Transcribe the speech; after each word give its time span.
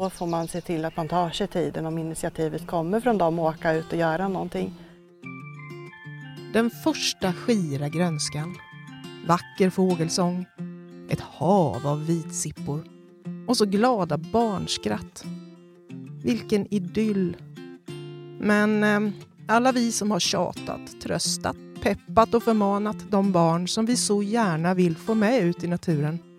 Då 0.00 0.10
får 0.10 0.26
man 0.26 0.48
se 0.48 0.60
till 0.60 0.84
att 0.84 0.96
man 0.96 1.08
tar 1.08 1.30
sig 1.30 1.46
tiden 1.46 1.86
om 1.86 1.98
initiativet 1.98 2.66
kommer 2.66 3.00
från 3.00 3.18
dem 3.18 3.38
och 3.38 3.46
åka 3.46 3.72
ut 3.72 3.92
och 3.92 3.98
göra 3.98 4.28
någonting. 4.28 4.74
Den 6.52 6.70
första 6.70 7.32
skira 7.32 7.88
grönskan, 7.88 8.56
vacker 9.26 9.70
fågelsång, 9.70 10.46
ett 11.10 11.20
hav 11.20 11.86
av 11.86 12.06
vitsippor 12.06 12.84
och 13.48 13.56
så 13.56 13.64
glada 13.64 14.18
barnskratt. 14.18 15.24
Vilken 16.22 16.74
idyll! 16.74 17.36
Men 18.40 18.84
eh, 18.84 19.12
alla 19.48 19.72
vi 19.72 19.92
som 19.92 20.10
har 20.10 20.20
tjatat, 20.20 21.00
tröstat, 21.02 21.56
peppat 21.82 22.34
och 22.34 22.42
förmanat 22.42 23.10
de 23.10 23.32
barn 23.32 23.68
som 23.68 23.86
vi 23.86 23.96
så 23.96 24.22
gärna 24.22 24.74
vill 24.74 24.96
få 24.96 25.14
med 25.14 25.42
ut 25.42 25.64
i 25.64 25.66
naturen. 25.66 26.29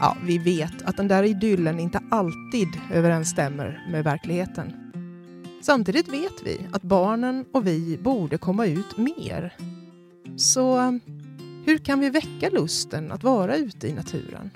Ja, 0.00 0.16
vi 0.24 0.38
vet 0.38 0.82
att 0.82 0.96
den 0.96 1.08
där 1.08 1.22
idyllen 1.22 1.80
inte 1.80 2.00
alltid 2.10 2.68
överensstämmer 2.92 3.86
med 3.90 4.04
verkligheten. 4.04 4.72
Samtidigt 5.62 6.08
vet 6.08 6.42
vi 6.44 6.66
att 6.72 6.82
barnen 6.82 7.44
och 7.52 7.66
vi 7.66 7.98
borde 8.02 8.38
komma 8.38 8.66
ut 8.66 8.98
mer. 8.98 9.56
Så 10.36 10.98
hur 11.64 11.78
kan 11.78 12.00
vi 12.00 12.10
väcka 12.10 12.50
lusten 12.50 13.12
att 13.12 13.24
vara 13.24 13.56
ute 13.56 13.88
i 13.88 13.94
naturen? 13.94 14.50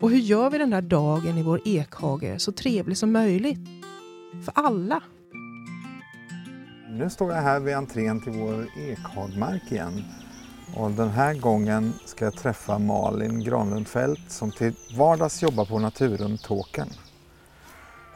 Och 0.00 0.10
hur 0.10 0.18
gör 0.18 0.50
vi 0.50 0.58
den 0.58 0.70
där 0.70 0.82
dagen 0.82 1.38
i 1.38 1.42
vår 1.42 1.60
ekhage 1.64 2.40
så 2.40 2.52
trevlig 2.52 2.96
som 2.96 3.12
möjligt? 3.12 3.68
För 4.44 4.52
alla. 4.54 5.02
Nu 6.90 7.10
står 7.10 7.32
jag 7.32 7.42
här 7.42 7.60
vid 7.60 7.74
entrén 7.74 8.20
till 8.20 8.32
vår 8.32 8.66
ekhagmark 8.76 9.72
igen. 9.72 10.04
Och 10.76 10.90
den 10.90 11.10
här 11.10 11.34
gången 11.34 11.92
ska 12.04 12.24
jag 12.24 12.34
träffa 12.34 12.78
Malin 12.78 13.44
Granlund 13.44 13.88
Fält 13.88 14.30
som 14.30 14.50
till 14.50 14.74
vardags 14.96 15.42
jobbar 15.42 15.64
på 15.64 15.78
Naturum 15.78 16.38
Tåkern. 16.38 16.88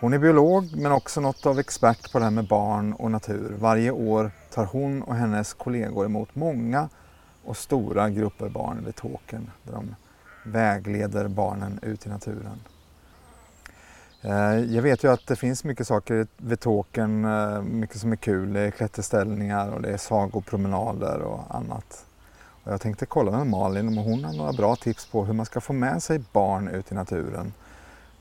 Hon 0.01 0.12
är 0.12 0.19
biolog 0.19 0.77
men 0.77 0.92
också 0.92 1.20
något 1.20 1.46
av 1.46 1.59
expert 1.59 2.12
på 2.12 2.19
det 2.19 2.24
här 2.24 2.30
med 2.30 2.46
barn 2.46 2.92
och 2.92 3.10
natur. 3.10 3.57
Varje 3.59 3.90
år 3.90 4.30
tar 4.51 4.65
hon 4.65 5.02
och 5.02 5.15
hennes 5.15 5.54
kollegor 5.54 6.04
emot 6.04 6.34
många 6.34 6.88
och 7.45 7.57
stora 7.57 8.10
grupper 8.10 8.49
barn 8.49 8.84
vid 8.84 8.96
Tåkern 8.96 9.51
där 9.62 9.73
de 9.73 9.95
vägleder 10.45 11.29
barnen 11.29 11.79
ut 11.82 12.07
i 12.07 12.09
naturen. 12.09 12.60
Eh, 14.23 14.74
jag 14.74 14.82
vet 14.82 15.04
ju 15.04 15.12
att 15.12 15.27
det 15.27 15.37
finns 15.37 15.65
mycket 15.65 15.87
saker 15.87 16.27
vid 16.37 16.60
Tåkern, 16.60 17.24
eh, 17.24 17.62
mycket 17.62 18.01
som 18.01 18.12
är 18.12 18.16
kul. 18.16 18.52
Det 18.52 18.60
är 18.60 18.71
klätterställningar 18.71 19.68
och 19.68 19.82
det 19.82 19.93
är 19.93 19.96
sagopromenader 19.96 21.21
och 21.21 21.54
annat. 21.54 22.07
Jag 22.68 22.80
tänkte 22.80 23.06
kolla 23.06 23.30
med 23.30 23.46
Malin 23.46 23.88
om 23.88 23.96
hon 23.96 24.24
har 24.24 24.32
några 24.32 24.52
bra 24.52 24.76
tips 24.76 25.06
på 25.06 25.24
hur 25.24 25.32
man 25.34 25.46
ska 25.46 25.60
få 25.60 25.72
med 25.72 26.02
sig 26.02 26.20
barn 26.32 26.68
ut 26.68 26.92
i 26.92 26.95
naturen. 26.95 27.52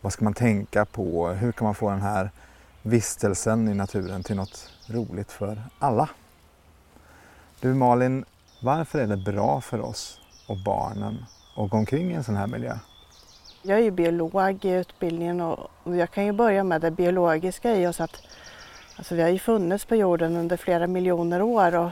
Vad 0.01 0.13
ska 0.13 0.23
man 0.23 0.33
tänka 0.33 0.85
på? 0.85 1.27
Hur 1.27 1.51
kan 1.51 1.65
man 1.65 1.75
få 1.75 1.89
den 1.89 2.01
här 2.01 2.29
vistelsen 2.81 3.67
i 3.67 3.73
naturen 3.73 4.23
till 4.23 4.35
något 4.35 4.73
roligt 4.87 5.31
för 5.31 5.63
alla? 5.79 6.09
Du 7.59 7.73
Malin, 7.73 8.25
varför 8.61 8.99
är 8.99 9.07
det 9.07 9.17
bra 9.17 9.61
för 9.61 9.81
oss 9.81 10.21
och 10.47 10.57
barnen 10.65 11.25
att 11.57 11.69
gå 11.69 11.77
omkring 11.77 12.11
i 12.11 12.13
en 12.13 12.23
sån 12.23 12.35
här 12.35 12.47
miljö? 12.47 12.77
Jag 13.61 13.79
är 13.79 13.83
ju 13.83 13.91
biolog 13.91 14.65
i 14.65 14.69
utbildningen 14.69 15.41
och 15.41 15.97
jag 15.97 16.11
kan 16.11 16.25
ju 16.25 16.31
börja 16.31 16.63
med 16.63 16.81
det 16.81 16.91
biologiska 16.91 17.75
i 17.75 17.87
oss 17.87 18.01
att 18.01 18.21
alltså 18.95 19.15
vi 19.15 19.21
har 19.21 19.29
ju 19.29 19.39
funnits 19.39 19.85
på 19.85 19.95
jorden 19.95 20.35
under 20.35 20.57
flera 20.57 20.87
miljoner 20.87 21.41
år 21.41 21.75
och 21.75 21.91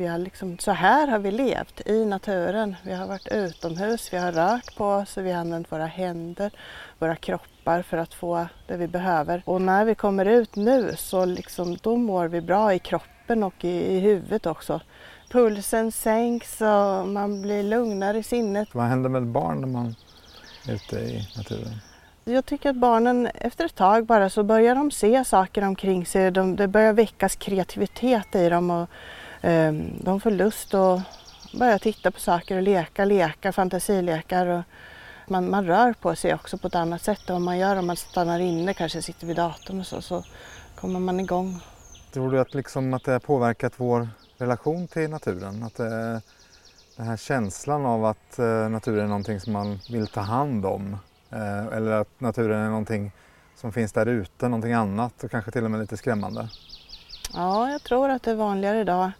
vi 0.00 0.06
har 0.06 0.18
liksom, 0.18 0.58
så 0.58 0.70
här 0.70 1.06
har 1.06 1.18
vi 1.18 1.30
levt 1.30 1.88
i 1.88 2.04
naturen. 2.04 2.76
Vi 2.82 2.92
har 2.92 3.06
varit 3.06 3.28
utomhus, 3.28 4.12
vi 4.12 4.18
har 4.18 4.32
rört 4.32 4.76
på 4.76 4.86
oss, 4.86 5.16
vi 5.16 5.32
har 5.32 5.40
använt 5.40 5.72
våra 5.72 5.86
händer, 5.86 6.50
våra 6.98 7.16
kroppar 7.16 7.82
för 7.82 7.96
att 7.96 8.14
få 8.14 8.46
det 8.66 8.76
vi 8.76 8.88
behöver. 8.88 9.42
Och 9.46 9.62
när 9.62 9.84
vi 9.84 9.94
kommer 9.94 10.26
ut 10.26 10.56
nu 10.56 10.94
så 10.96 11.24
liksom, 11.24 11.76
då 11.82 11.96
mår 11.96 12.28
vi 12.28 12.40
bra 12.40 12.74
i 12.74 12.78
kroppen 12.78 13.42
och 13.42 13.64
i, 13.64 13.68
i 13.68 14.00
huvudet 14.00 14.46
också. 14.46 14.80
Pulsen 15.30 15.92
sänks 15.92 16.60
och 16.60 17.08
man 17.08 17.42
blir 17.42 17.62
lugnare 17.62 18.18
i 18.18 18.22
sinnet. 18.22 18.68
Vad 18.72 18.84
händer 18.84 19.10
med 19.10 19.26
barn 19.26 19.60
när 19.60 19.68
man 19.68 19.94
är 20.68 20.74
ute 20.74 20.96
i 20.96 21.28
naturen? 21.36 21.80
Jag 22.30 22.46
tycker 22.46 22.70
att 22.70 22.76
barnen 22.76 23.26
efter 23.26 23.64
ett 23.64 23.74
tag 23.74 24.06
bara 24.06 24.30
så 24.30 24.42
börjar 24.42 24.74
de 24.74 24.90
se 24.90 25.24
saker 25.24 25.64
omkring 25.64 26.06
sig. 26.06 26.30
De, 26.30 26.56
det 26.56 26.68
börjar 26.68 26.92
väckas 26.92 27.36
kreativitet 27.36 28.34
i 28.34 28.48
dem 28.48 28.70
och 28.70 28.88
eh, 29.48 29.72
de 30.00 30.20
får 30.20 30.30
lust 30.30 30.74
att 30.74 31.00
börja 31.58 31.78
titta 31.78 32.10
på 32.10 32.20
saker 32.20 32.56
och 32.56 32.62
leka, 32.62 33.04
leka, 33.04 33.52
fantasilekar. 33.52 34.46
Och 34.46 34.62
man, 35.28 35.50
man 35.50 35.66
rör 35.66 35.92
på 35.92 36.16
sig 36.16 36.34
också 36.34 36.58
på 36.58 36.66
ett 36.66 36.74
annat 36.74 37.02
sätt 37.02 37.28
än 37.28 37.34
vad 37.34 37.42
man 37.42 37.58
gör 37.58 37.76
om 37.76 37.86
man 37.86 37.96
stannar 37.96 38.40
inne, 38.40 38.74
kanske 38.74 39.02
sitter 39.02 39.26
vid 39.26 39.36
datorn 39.36 39.80
och 39.80 39.86
så, 39.86 40.02
så 40.02 40.24
kommer 40.74 41.00
man 41.00 41.20
igång. 41.20 41.60
Tror 42.12 42.32
du 42.32 42.40
att, 42.40 42.54
liksom, 42.54 42.94
att 42.94 43.04
det 43.04 43.12
har 43.12 43.18
påverkat 43.18 43.72
vår 43.76 44.08
relation 44.38 44.88
till 44.88 45.10
naturen? 45.10 45.62
Att 45.62 45.74
det, 45.74 46.22
den 46.96 47.06
här 47.06 47.16
känslan 47.16 47.86
av 47.86 48.04
att 48.04 48.38
eh, 48.38 48.68
naturen 48.68 49.04
är 49.04 49.08
någonting 49.08 49.40
som 49.40 49.52
man 49.52 49.78
vill 49.90 50.06
ta 50.06 50.20
hand 50.20 50.66
om 50.66 50.96
eller 51.72 51.90
att 51.90 52.20
naturen 52.20 52.60
är 52.60 52.68
någonting 52.68 53.12
som 53.54 53.72
finns 53.72 53.92
där 53.92 54.06
ute, 54.06 54.48
någonting 54.48 54.72
annat 54.72 55.24
och 55.24 55.30
kanske 55.30 55.50
till 55.50 55.64
och 55.64 55.70
med 55.70 55.80
lite 55.80 55.96
skrämmande? 55.96 56.48
Ja, 57.34 57.70
jag 57.70 57.82
tror 57.82 58.10
att 58.10 58.22
det 58.22 58.30
är 58.30 58.34
vanligare 58.34 58.80
idag 58.80 59.10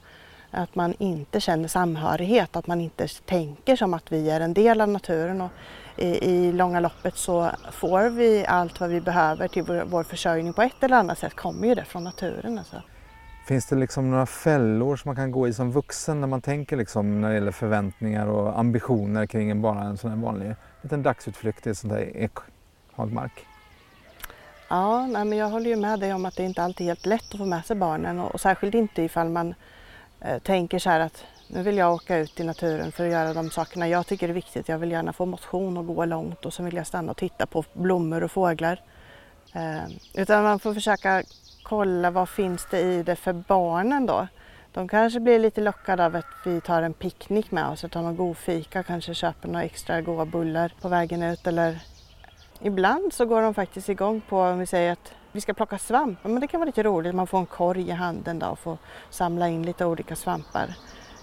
att 0.50 0.74
man 0.74 0.94
inte 0.98 1.40
känner 1.40 1.68
samhörighet, 1.68 2.56
att 2.56 2.66
man 2.66 2.80
inte 2.80 3.08
tänker 3.08 3.76
som 3.76 3.94
att 3.94 4.12
vi 4.12 4.30
är 4.30 4.40
en 4.40 4.54
del 4.54 4.80
av 4.80 4.88
naturen. 4.88 5.40
Och 5.40 5.50
i, 5.96 6.30
i 6.30 6.52
långa 6.52 6.80
loppet 6.80 7.16
så 7.16 7.50
får 7.72 8.08
vi 8.10 8.46
allt 8.46 8.80
vad 8.80 8.90
vi 8.90 9.00
behöver 9.00 9.48
till 9.48 9.62
vår, 9.62 9.84
vår 9.86 10.02
försörjning 10.02 10.52
på 10.52 10.62
ett 10.62 10.82
eller 10.82 10.96
annat 10.96 11.18
sätt 11.18 11.34
kommer 11.34 11.68
ju 11.68 11.74
det 11.74 11.84
från 11.84 12.04
naturen. 12.04 12.58
Alltså. 12.58 12.82
Finns 13.46 13.66
det 13.66 13.76
liksom 13.76 14.10
några 14.10 14.26
fällor 14.26 14.96
som 14.96 15.08
man 15.08 15.16
kan 15.16 15.30
gå 15.30 15.48
i 15.48 15.52
som 15.52 15.72
vuxen 15.72 16.20
när 16.20 16.28
man 16.28 16.42
tänker 16.42 16.76
liksom 16.76 17.20
när 17.20 17.28
det 17.28 17.34
gäller 17.34 17.52
förväntningar 17.52 18.26
och 18.26 18.58
ambitioner 18.58 19.26
kring 19.26 19.50
en, 19.50 19.62
bara 19.62 19.82
en 19.82 19.96
sån 19.96 20.10
här 20.10 20.18
vanlig 20.18 20.54
liten 20.82 21.02
dagsutflykt 21.02 21.66
i 21.66 21.74
sån 21.74 21.90
där 21.90 22.16
ekhagmark? 22.16 23.46
Ja, 24.68 25.06
nej, 25.06 25.24
men 25.24 25.38
jag 25.38 25.48
håller 25.48 25.70
ju 25.70 25.76
med 25.76 26.00
dig 26.00 26.14
om 26.14 26.24
att 26.24 26.36
det 26.36 26.44
inte 26.44 26.62
alltid 26.62 26.86
är 26.86 26.90
helt 26.90 27.06
lätt 27.06 27.32
att 27.32 27.38
få 27.38 27.44
med 27.44 27.64
sig 27.64 27.76
barnen 27.76 28.20
och, 28.20 28.34
och 28.34 28.40
särskilt 28.40 28.74
inte 28.74 29.02
ifall 29.02 29.28
man 29.28 29.54
eh, 30.20 30.38
tänker 30.38 30.78
så 30.78 30.90
här 30.90 31.00
att 31.00 31.24
nu 31.48 31.62
vill 31.62 31.76
jag 31.76 31.94
åka 31.94 32.16
ut 32.18 32.40
i 32.40 32.44
naturen 32.44 32.92
för 32.92 33.04
att 33.04 33.12
göra 33.12 33.34
de 33.34 33.50
sakerna 33.50 33.88
jag 33.88 34.06
tycker 34.06 34.28
är 34.28 34.32
viktigt. 34.32 34.68
Jag 34.68 34.78
vill 34.78 34.90
gärna 34.90 35.12
få 35.12 35.26
motion 35.26 35.76
och 35.76 35.86
gå 35.86 36.04
långt 36.04 36.46
och 36.46 36.54
så 36.54 36.62
vill 36.62 36.76
jag 36.76 36.86
stanna 36.86 37.10
och 37.10 37.16
titta 37.16 37.46
på 37.46 37.64
blommor 37.72 38.22
och 38.22 38.30
fåglar. 38.30 38.80
Eh, 39.54 39.92
utan 40.14 40.42
man 40.42 40.58
får 40.58 40.74
försöka 40.74 41.22
kolla 41.62 42.10
vad 42.10 42.28
finns 42.28 42.66
det 42.70 42.80
i 42.80 43.02
det 43.02 43.16
för 43.16 43.32
barnen 43.32 44.06
då. 44.06 44.28
De 44.72 44.88
kanske 44.88 45.20
blir 45.20 45.38
lite 45.38 45.60
lockade 45.60 46.06
av 46.06 46.16
att 46.16 46.26
vi 46.44 46.60
tar 46.60 46.82
en 46.82 46.92
picknick 46.92 47.50
med 47.50 47.68
oss, 47.68 47.84
tar 47.90 48.02
någon 48.02 48.16
god 48.16 48.36
fika, 48.36 48.82
kanske 48.82 49.14
köper 49.14 49.48
några 49.48 49.64
extra 49.64 50.00
goda 50.00 50.24
bullar 50.24 50.72
på 50.80 50.88
vägen 50.88 51.22
ut 51.22 51.46
eller 51.46 51.78
ibland 52.60 53.12
så 53.12 53.26
går 53.26 53.42
de 53.42 53.54
faktiskt 53.54 53.88
igång 53.88 54.20
på 54.28 54.40
om 54.40 54.58
vi 54.58 54.66
säger 54.66 54.92
att 54.92 55.14
vi 55.32 55.40
ska 55.40 55.54
plocka 55.54 55.78
svamp. 55.78 56.18
Men 56.22 56.40
det 56.40 56.46
kan 56.46 56.60
vara 56.60 56.66
lite 56.66 56.82
roligt, 56.82 57.14
man 57.14 57.26
får 57.26 57.38
en 57.38 57.46
korg 57.46 57.88
i 57.88 57.90
handen 57.90 58.38
då 58.38 58.46
och 58.46 58.58
får 58.58 58.78
samla 59.10 59.48
in 59.48 59.62
lite 59.62 59.86
olika 59.86 60.16
svampar 60.16 60.74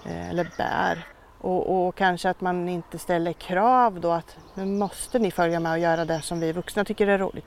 eh, 0.05 0.29
eller 0.29 0.51
bär. 0.57 1.05
Och, 1.41 1.87
och, 1.87 1.95
kanske 1.95 2.29
att 2.29 2.41
man 2.41 2.69
inte 2.69 2.97
ställer 2.97 3.33
krav 3.33 3.99
då 3.99 4.11
att 4.11 4.37
nu 4.53 4.65
måste 4.65 5.19
ni 5.19 5.31
följa 5.31 5.59
med 5.59 5.71
och 5.71 5.79
göra 5.79 6.05
det 6.05 6.21
som 6.21 6.39
vi 6.39 6.51
vuxna 6.51 6.85
tycker 6.85 7.07
är 7.07 7.17
roligt. 7.17 7.45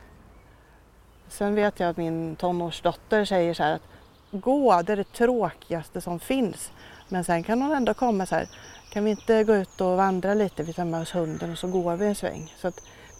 Sen 1.28 1.54
vet 1.54 1.80
jag 1.80 1.90
att 1.90 1.96
min 1.96 2.36
tonårsdotter 2.36 3.24
säger 3.24 3.54
så 3.54 3.62
här 3.62 3.74
att 3.74 3.82
gå, 4.30 4.82
det 4.82 4.92
är 4.92 4.96
det 4.96 5.12
tråkigaste 5.12 6.00
som 6.00 6.20
finns. 6.20 6.72
Men 7.08 7.24
sen 7.24 7.42
kan 7.42 7.62
hon 7.62 7.72
ändå 7.72 7.94
komma 7.94 8.26
så 8.26 8.34
här, 8.34 8.48
kan 8.92 9.04
vi 9.04 9.10
inte 9.10 9.44
gå 9.44 9.54
ut 9.54 9.80
och 9.80 9.96
vandra 9.96 10.34
lite, 10.34 10.62
vi 10.62 10.72
tar 10.72 10.84
med 10.84 11.00
oss 11.00 11.14
hunden 11.14 11.52
och 11.52 11.58
så 11.58 11.68
går 11.68 11.96
vi 11.96 12.06
en 12.06 12.14
sväng. 12.14 12.54
Så 12.58 12.72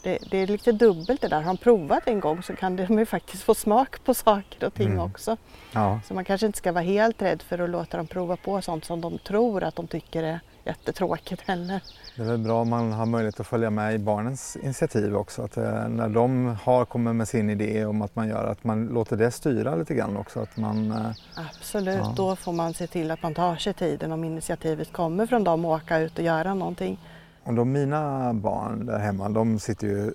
det, 0.03 0.19
det 0.31 0.38
är 0.38 0.47
lite 0.47 0.72
dubbelt 0.72 1.21
det 1.21 1.28
där. 1.28 1.37
Har 1.37 1.43
han 1.43 1.56
provat 1.56 2.09
en 2.09 2.21
gång 2.21 2.43
så 2.43 2.56
kan 2.56 2.76
de 2.76 2.98
ju 2.98 3.06
faktiskt 3.06 3.42
få 3.42 3.54
smak 3.54 4.04
på 4.04 4.15
saker 4.15 4.66
och 4.66 4.74
ting 4.74 4.86
mm. 4.86 5.01
också. 5.01 5.36
Ja. 5.72 6.01
Så 6.09 6.15
man 6.15 6.24
kanske 6.24 6.47
inte 6.47 6.59
ska 6.59 6.72
vara 6.72 6.84
helt 6.84 7.22
rädd 7.22 7.42
för 7.42 7.59
att 7.59 7.71
låta 7.71 7.97
dem 7.97 8.06
prova 8.06 8.36
på 8.36 8.63
sånt 8.63 8.84
som 8.84 9.01
de 9.01 9.18
tror 9.18 9.65
att 9.65 9.77
de 9.77 9.86
tycker 9.86 10.22
är 10.22 10.41
jättetråkigt 10.65 11.42
heller. 11.42 11.83
Det 12.16 12.22
är 12.22 12.27
väl 12.27 12.39
bra 12.39 12.60
om 12.60 12.68
man 12.68 12.92
har 12.92 13.07
möjlighet 13.07 13.41
att 13.41 13.47
följa 13.47 13.71
med 13.71 13.95
i 13.95 13.98
barnens 13.98 14.57
initiativ 14.57 15.16
också. 15.16 15.42
Att 15.42 15.57
eh, 15.57 15.89
när 15.89 16.09
de 16.09 16.57
har 16.62 16.84
kommit 16.84 17.15
med 17.15 17.28
sin 17.28 17.51
idé 17.51 17.84
om 17.84 18.03
att 18.03 18.16
man 18.16 18.28
gör, 18.28 18.45
att 18.45 18.65
man 18.65 18.86
låter 18.86 19.16
det 19.16 19.30
styra 19.30 19.74
lite 19.74 19.95
grann 19.95 20.16
också. 20.16 20.41
Att 20.41 20.57
man, 20.57 20.91
eh, 20.91 21.10
Absolut, 21.51 21.97
ja. 21.97 22.15
då 22.16 22.36
får 22.36 22.53
man 22.53 22.74
se 22.74 22.86
till 22.86 23.10
att 23.10 23.22
man 23.22 23.34
tar 23.34 23.57
sig 23.57 23.74
tiden 23.74 24.12
om 24.12 24.24
initiativet 24.24 24.92
kommer 24.92 25.27
från 25.27 25.45
dem 25.45 25.65
och 25.65 25.71
åka 25.71 25.98
ut 25.98 26.18
och 26.18 26.24
göra 26.24 26.54
någonting. 26.54 26.98
Och 27.45 27.54
de 27.54 27.72
mina 27.72 28.34
barn 28.34 28.86
där 28.86 28.98
hemma, 28.98 29.28
de 29.28 29.59
sitter 29.59 29.86
ju 29.86 30.13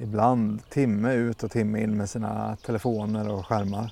ibland 0.00 0.68
timme 0.68 1.14
ut 1.14 1.42
och 1.42 1.50
timme 1.50 1.82
in 1.82 1.96
med 1.96 2.10
sina 2.10 2.56
telefoner 2.66 3.28
och 3.28 3.46
skärmar 3.46 3.90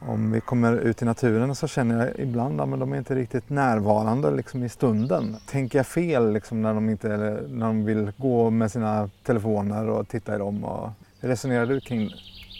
om 0.00 0.32
vi 0.32 0.40
kommer 0.40 0.76
ut 0.76 1.02
i 1.02 1.04
naturen 1.04 1.54
så 1.54 1.68
känner 1.68 2.06
jag 2.06 2.18
ibland 2.18 2.60
att 2.60 2.80
de 2.80 2.92
är 2.92 2.96
inte 2.96 3.14
riktigt 3.14 3.50
närvarande 3.50 4.30
liksom 4.30 4.64
i 4.64 4.68
stunden. 4.68 5.36
Tänker 5.46 5.78
jag 5.78 5.86
fel 5.86 6.32
liksom 6.32 6.62
när, 6.62 6.74
de 6.74 6.90
inte, 6.90 7.08
när 7.48 7.66
de 7.66 7.84
vill 7.84 8.12
gå 8.16 8.50
med 8.50 8.70
sina 8.70 9.10
telefoner 9.22 9.88
och 9.88 10.08
titta 10.08 10.34
i 10.34 10.38
dem? 10.38 10.64
Och 10.64 10.90
Hur 11.20 11.28
resonerar 11.28 11.66
du 11.66 11.80
kring, 11.80 12.10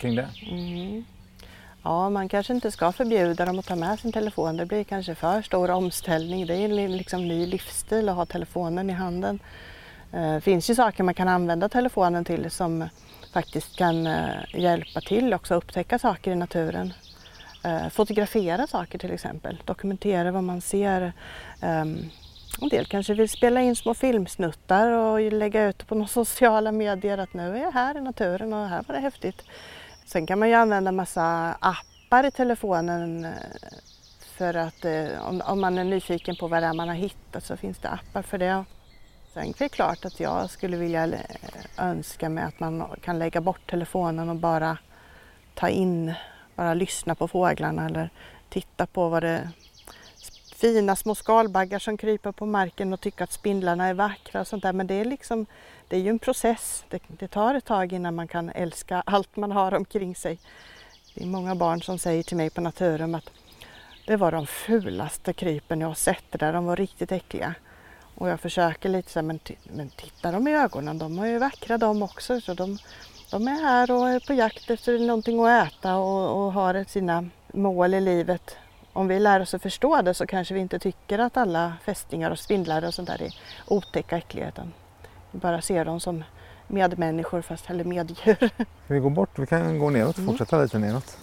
kring 0.00 0.14
det? 0.16 0.28
Mm. 0.50 1.04
Ja, 1.82 2.10
man 2.10 2.28
kanske 2.28 2.54
inte 2.54 2.70
ska 2.70 2.92
förbjuda 2.92 3.44
dem 3.44 3.58
att 3.58 3.66
ta 3.66 3.76
med 3.76 3.98
sin 3.98 4.12
telefon. 4.12 4.56
Det 4.56 4.66
blir 4.66 4.84
kanske 4.84 5.14
för 5.14 5.42
stor 5.42 5.70
omställning. 5.70 6.46
Det 6.46 6.54
är 6.54 6.64
en 6.64 6.96
liksom 6.96 7.28
ny 7.28 7.46
livsstil 7.46 8.08
att 8.08 8.16
ha 8.16 8.26
telefonen 8.26 8.90
i 8.90 8.92
handen. 8.92 9.38
Det 10.10 10.40
finns 10.40 10.70
ju 10.70 10.74
saker 10.74 11.04
man 11.04 11.14
kan 11.14 11.28
använda 11.28 11.68
telefonen 11.68 12.24
till 12.24 12.50
som 12.50 12.88
faktiskt 13.32 13.76
kan 13.76 14.06
eh, 14.06 14.28
hjälpa 14.54 15.00
till 15.00 15.34
också 15.34 15.54
att 15.54 15.64
upptäcka 15.64 15.98
saker 15.98 16.32
i 16.32 16.36
naturen. 16.36 16.92
Eh, 17.64 17.88
fotografera 17.88 18.66
saker 18.66 18.98
till 18.98 19.12
exempel, 19.12 19.62
dokumentera 19.64 20.30
vad 20.30 20.44
man 20.44 20.60
ser. 20.60 21.12
Ehm, 21.60 21.98
en 22.62 22.68
del 22.68 22.86
kanske 22.86 23.14
vill 23.14 23.28
spela 23.28 23.60
in 23.60 23.76
små 23.76 23.94
filmsnuttar 23.94 24.90
och 24.90 25.32
lägga 25.32 25.68
ut 25.68 25.86
på 25.86 25.94
några 25.94 26.08
sociala 26.08 26.72
medier 26.72 27.18
att 27.18 27.34
nu 27.34 27.56
är 27.56 27.62
jag 27.62 27.72
här 27.72 27.96
i 27.96 28.00
naturen 28.00 28.52
och 28.52 28.68
här 28.68 28.84
var 28.88 28.94
det 28.94 29.00
häftigt. 29.00 29.42
Sen 30.06 30.26
kan 30.26 30.38
man 30.38 30.48
ju 30.48 30.54
använda 30.54 30.92
massa 30.92 31.56
appar 31.60 32.26
i 32.26 32.30
telefonen 32.30 33.24
eh, 33.24 33.30
för 34.36 34.54
att 34.54 34.84
eh, 34.84 35.42
om 35.50 35.60
man 35.60 35.78
är 35.78 35.84
nyfiken 35.84 36.36
på 36.36 36.48
vad 36.48 36.62
det 36.62 36.66
är 36.66 36.72
man 36.72 36.88
har 36.88 36.94
hittat 36.94 37.44
så 37.44 37.56
finns 37.56 37.78
det 37.78 37.88
appar 37.88 38.22
för 38.22 38.38
det. 38.38 38.64
Sen 39.34 39.48
är 39.48 39.54
det 39.58 39.68
klart 39.68 40.04
att 40.04 40.20
jag 40.20 40.50
skulle 40.50 40.76
vilja 40.76 41.04
eh, 41.04 41.20
önska 41.78 42.28
mig 42.28 42.44
att 42.44 42.60
man 42.60 42.84
kan 43.02 43.18
lägga 43.18 43.40
bort 43.40 43.70
telefonen 43.70 44.28
och 44.28 44.36
bara 44.36 44.78
ta 45.54 45.68
in, 45.68 46.14
bara 46.60 46.74
lyssna 46.74 47.14
på 47.14 47.28
fåglarna 47.28 47.86
eller 47.86 48.10
titta 48.48 48.86
på 48.86 49.08
vad 49.08 49.22
det 49.22 49.48
fina 50.54 50.96
små 50.96 51.14
skalbaggar 51.14 51.78
som 51.78 51.96
kryper 51.96 52.32
på 52.32 52.46
marken 52.46 52.92
och 52.92 53.00
tycka 53.00 53.24
att 53.24 53.32
spindlarna 53.32 53.86
är 53.86 53.94
vackra 53.94 54.40
och 54.40 54.46
sånt 54.46 54.62
där. 54.62 54.72
Men 54.72 54.86
det 54.86 54.94
är 54.94 55.04
liksom, 55.04 55.46
det 55.88 55.96
är 55.96 56.00
ju 56.00 56.08
en 56.08 56.18
process. 56.18 56.84
Det, 56.88 57.02
det 57.08 57.28
tar 57.28 57.54
ett 57.54 57.64
tag 57.64 57.92
innan 57.92 58.14
man 58.14 58.28
kan 58.28 58.50
älska 58.50 59.02
allt 59.06 59.36
man 59.36 59.52
har 59.52 59.74
omkring 59.74 60.14
sig. 60.14 60.38
Det 61.14 61.22
är 61.22 61.26
många 61.26 61.54
barn 61.54 61.82
som 61.82 61.98
säger 61.98 62.22
till 62.22 62.36
mig 62.36 62.50
på 62.50 62.60
Naturum 62.60 63.14
att 63.14 63.30
det 64.06 64.16
var 64.16 64.32
de 64.32 64.46
fulaste 64.46 65.32
krypen 65.32 65.80
jag 65.80 65.88
har 65.88 65.94
sett 65.94 66.24
det 66.30 66.38
där. 66.38 66.52
De 66.52 66.64
var 66.64 66.76
riktigt 66.76 67.12
äckliga. 67.12 67.54
Och 68.14 68.28
jag 68.28 68.40
försöker 68.40 68.88
lite 68.88 69.10
så 69.10 69.18
här, 69.18 69.26
men, 69.26 69.40
men 69.62 69.88
titta 69.88 70.32
dem 70.32 70.48
i 70.48 70.56
ögonen, 70.56 70.98
de 70.98 71.18
är 71.18 71.26
ju 71.26 71.38
vackra 71.38 71.78
de 71.78 72.02
också. 72.02 72.40
Så 72.40 72.54
de, 72.54 72.78
de 73.30 73.48
är 73.48 73.62
här 73.62 73.90
och 73.90 74.08
är 74.08 74.20
på 74.20 74.34
jakt 74.34 74.70
efter 74.70 74.98
någonting 74.98 75.44
att 75.44 75.72
äta 75.72 75.96
och, 75.96 76.44
och 76.44 76.52
har 76.52 76.84
sina 76.88 77.28
mål 77.52 77.94
i 77.94 78.00
livet. 78.00 78.56
Om 78.92 79.08
vi 79.08 79.18
lär 79.18 79.40
oss 79.40 79.54
att 79.54 79.62
förstå 79.62 80.02
det 80.02 80.14
så 80.14 80.26
kanske 80.26 80.54
vi 80.54 80.60
inte 80.60 80.78
tycker 80.78 81.18
att 81.18 81.36
alla 81.36 81.72
fästingar 81.84 82.30
och 82.30 82.38
spindlar 82.38 82.84
och 82.84 82.94
sånt 82.94 83.08
där 83.08 83.22
är 83.22 83.34
otäcka 83.66 84.18
äckliga 84.18 84.48
utan 84.48 84.72
vi 85.30 85.38
bara 85.38 85.62
ser 85.62 85.84
dem 85.84 86.00
som 86.00 86.24
medmänniskor 86.66 87.42
fast 87.42 87.70
eller 87.70 87.84
meddjur. 87.84 88.36
Ska 88.84 88.94
vi 88.94 89.00
gå 89.00 89.10
bort? 89.10 89.38
Vi 89.38 89.46
kan 89.46 89.78
gå 89.78 89.90
neråt 89.90 90.08
och 90.08 90.18
mm. 90.18 90.30
fortsätta 90.30 90.62
lite 90.62 90.78
neråt. 90.78 91.18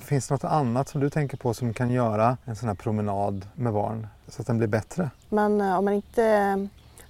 Finns 0.00 0.28
det 0.28 0.34
något 0.34 0.44
annat 0.44 0.88
som 0.88 1.00
du 1.00 1.10
tänker 1.10 1.36
på 1.36 1.54
som 1.54 1.74
kan 1.74 1.90
göra 1.90 2.36
en 2.44 2.56
sån 2.56 2.68
här 2.68 2.76
promenad 2.76 3.46
med 3.54 3.72
barn 3.72 4.06
så 4.30 4.42
att 4.42 4.46
den 4.46 4.58
blir 4.58 4.68
bättre? 4.68 5.10
Man, 5.28 5.60
eh, 5.60 5.78
om 5.78 5.84
man 5.84 5.94
inte 5.94 6.24
eh, 6.24 6.56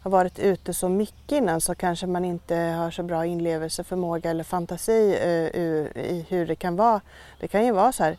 har 0.00 0.10
varit 0.10 0.38
ute 0.38 0.74
så 0.74 0.88
mycket 0.88 1.32
innan 1.32 1.60
så 1.60 1.74
kanske 1.74 2.06
man 2.06 2.24
inte 2.24 2.56
har 2.56 2.90
så 2.90 3.02
bra 3.02 3.26
inlevelseförmåga 3.26 4.30
eller 4.30 4.44
fantasi 4.44 5.18
eh, 5.22 5.60
i 6.00 6.26
hur 6.28 6.46
det 6.46 6.56
kan 6.56 6.76
vara. 6.76 7.00
Det 7.40 7.48
kan 7.48 7.64
ju 7.64 7.72
vara 7.72 7.92
så 7.92 8.04
här, 8.04 8.16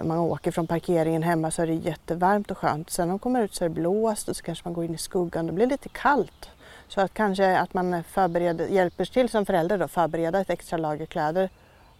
om 0.00 0.08
man 0.08 0.18
åker 0.18 0.50
från 0.50 0.66
parkeringen 0.66 1.22
hemma 1.22 1.50
så 1.50 1.62
är 1.62 1.66
det 1.66 1.74
jättevarmt 1.74 2.50
och 2.50 2.58
skönt. 2.58 2.90
Sen 2.90 3.08
när 3.08 3.12
man 3.12 3.18
kommer 3.18 3.42
ut 3.42 3.54
så 3.54 3.64
är 3.64 3.68
det 3.68 3.74
blåst 3.74 4.28
och 4.28 4.36
så 4.36 4.42
kanske 4.42 4.68
man 4.68 4.74
går 4.74 4.84
in 4.84 4.94
i 4.94 4.98
skuggan. 4.98 5.48
och 5.48 5.54
blir 5.54 5.66
det 5.66 5.72
lite 5.72 5.88
kallt. 5.88 6.50
Så 6.88 7.00
att 7.00 7.14
kanske 7.14 7.58
att 7.58 7.74
man 7.74 8.04
förbereder, 8.04 8.66
hjälper 8.66 9.04
till 9.04 9.28
som 9.28 9.46
förälder 9.46 9.78
då, 9.78 9.88
förbereda 9.88 10.40
ett 10.40 10.50
extra 10.50 10.76
lager 10.76 11.06
kläder 11.06 11.50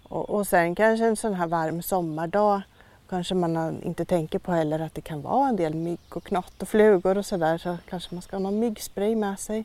och, 0.02 0.30
och 0.30 0.46
sen 0.46 0.74
kanske 0.74 1.06
en 1.06 1.16
sån 1.16 1.34
här 1.34 1.46
varm 1.46 1.82
sommardag 1.82 2.62
kanske 3.12 3.34
man 3.34 3.82
inte 3.82 4.04
tänker 4.04 4.38
på 4.38 4.52
heller 4.52 4.80
att 4.80 4.94
det 4.94 5.00
kan 5.00 5.22
vara 5.22 5.48
en 5.48 5.56
del 5.56 5.74
mygg 5.74 5.98
och 6.08 6.24
knott 6.24 6.62
och 6.62 6.68
flugor 6.68 7.18
och 7.18 7.26
sådär 7.26 7.58
så 7.58 7.78
kanske 7.88 8.14
man 8.14 8.22
ska 8.22 8.36
ha 8.36 8.42
någon 8.42 8.58
myggspray 8.58 9.16
med 9.16 9.38
sig. 9.40 9.64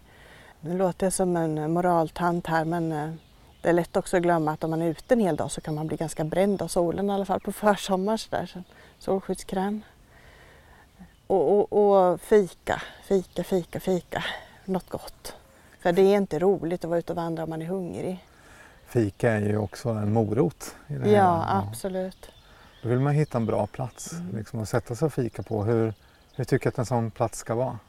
Nu 0.60 0.78
låter 0.78 1.06
jag 1.06 1.14
som 1.14 1.38
en 1.38 1.72
moraltant 1.72 2.48
här 2.48 2.66
men 2.66 2.92
eh, 2.92 3.10
det 3.62 3.70
är 3.70 3.74
lätt 3.74 3.98
också 3.98 4.18
att 4.18 4.24
glömma 4.24 4.52
att 4.52 4.64
om 4.64 4.70
man 4.70 4.82
är 4.82 4.90
ute 4.90 5.14
en 5.14 5.20
hel 5.20 5.36
dag 5.36 5.52
så 5.52 5.62
kan 5.62 5.76
man 5.76 5.88
bli 5.88 5.98
ganska 5.98 6.24
bränd 6.24 6.62
av 6.62 6.68
solen 6.68 7.10
i 7.10 7.14
alla 7.14 7.26
fall 7.26 7.40
på 7.40 7.52
försommaren 7.66 8.18
så 8.18 8.30
där. 8.30 8.46
Så 8.46 8.64
solskyddskräm. 9.00 9.82
Och, 11.28 11.60
och, 11.60 11.74
och 11.74 12.22
fika, 12.22 12.82
fika, 13.04 13.44
fika, 13.44 13.80
fika. 13.80 14.24
Något 14.66 14.90
gott. 14.90 15.36
För 15.80 15.92
det 15.92 16.02
är 16.02 16.18
inte 16.18 16.40
roligt 16.40 16.84
att 16.84 16.90
vara 16.90 17.00
ute 17.00 17.14
och 17.14 17.18
vandra 17.18 17.44
om 17.44 17.50
man 17.50 17.62
är 17.62 17.66
hungrig 17.66 18.24
fika 18.88 19.32
är 19.32 19.42
ju 19.42 19.58
också 19.58 19.90
en 19.90 20.14
morot. 20.14 20.76
I 20.88 20.94
det 20.94 21.12
ja, 21.12 21.46
här. 21.48 21.60
absolut. 21.60 22.32
Då 22.82 22.90
vill 22.90 23.00
man 23.00 23.14
hitta 23.14 23.38
en 23.38 23.46
bra 23.46 23.68
plats 23.68 24.14
mm. 24.14 24.38
liksom, 24.38 24.62
att 24.62 24.70
sätta 24.70 24.96
sig 24.96 25.06
och 25.06 25.14
fika 25.14 25.44
på. 25.44 25.64
Hur, 25.64 25.94
hur 26.36 26.44
tycker 26.44 26.64
du 26.64 26.70
att 26.70 26.78
en 26.78 26.86
sån 26.86 27.12
plats 27.12 27.40
ska 27.40 27.56
vara? 27.56 27.80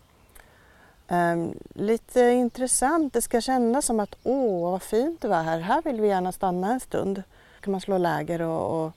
Um, 1.09 1.55
lite 1.75 2.21
intressant. 2.21 3.13
Det 3.13 3.23
ska 3.23 3.41
kännas 3.41 3.85
som 3.85 4.01
att 4.01 4.15
åh, 4.23 4.71
vad 4.71 4.83
fint 4.83 5.21
det 5.21 5.29
var 5.29 5.43
här. 5.43 5.61
Här 5.61 5.83
vill 5.83 6.01
vi 6.01 6.09
gärna 6.09 6.33
stanna 6.33 6.73
en 6.73 6.81
stund. 6.81 7.17
Då 7.17 7.61
kan 7.61 7.73
man 7.73 7.81
slå 7.81 7.99
läger 7.99 8.43
och, 8.43 8.85
och 8.85 8.93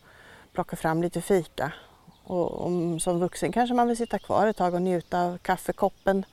plocka 0.54 0.76
fram 0.76 1.02
lite 1.02 1.22
fika. 1.22 1.74
Och, 2.24 2.66
om, 2.66 3.00
som 3.00 3.20
vuxen 3.20 3.52
kanske 3.52 3.76
man 3.76 3.88
vill 3.88 3.98
sitta 3.98 4.20
kvar 4.20 4.48
ett 4.48 4.58
tag 4.58 4.74
och 4.74 4.82
njuta 4.82 5.22
av 5.22 5.38
kaffekoppen. 5.38 6.26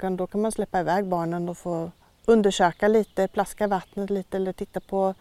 Kan, 0.00 0.16
då 0.16 0.26
kan 0.26 0.40
man 0.40 0.52
släppa 0.52 0.80
iväg 0.80 1.04
barnen 1.04 1.48
och 1.48 1.58
få 1.58 1.90
undersöka 2.24 2.88
lite, 2.88 3.28
plaska 3.28 3.66
vattnet 3.66 4.10
lite 4.10 4.36
eller 4.36 4.52
titta 4.52 4.80
på 4.80 5.14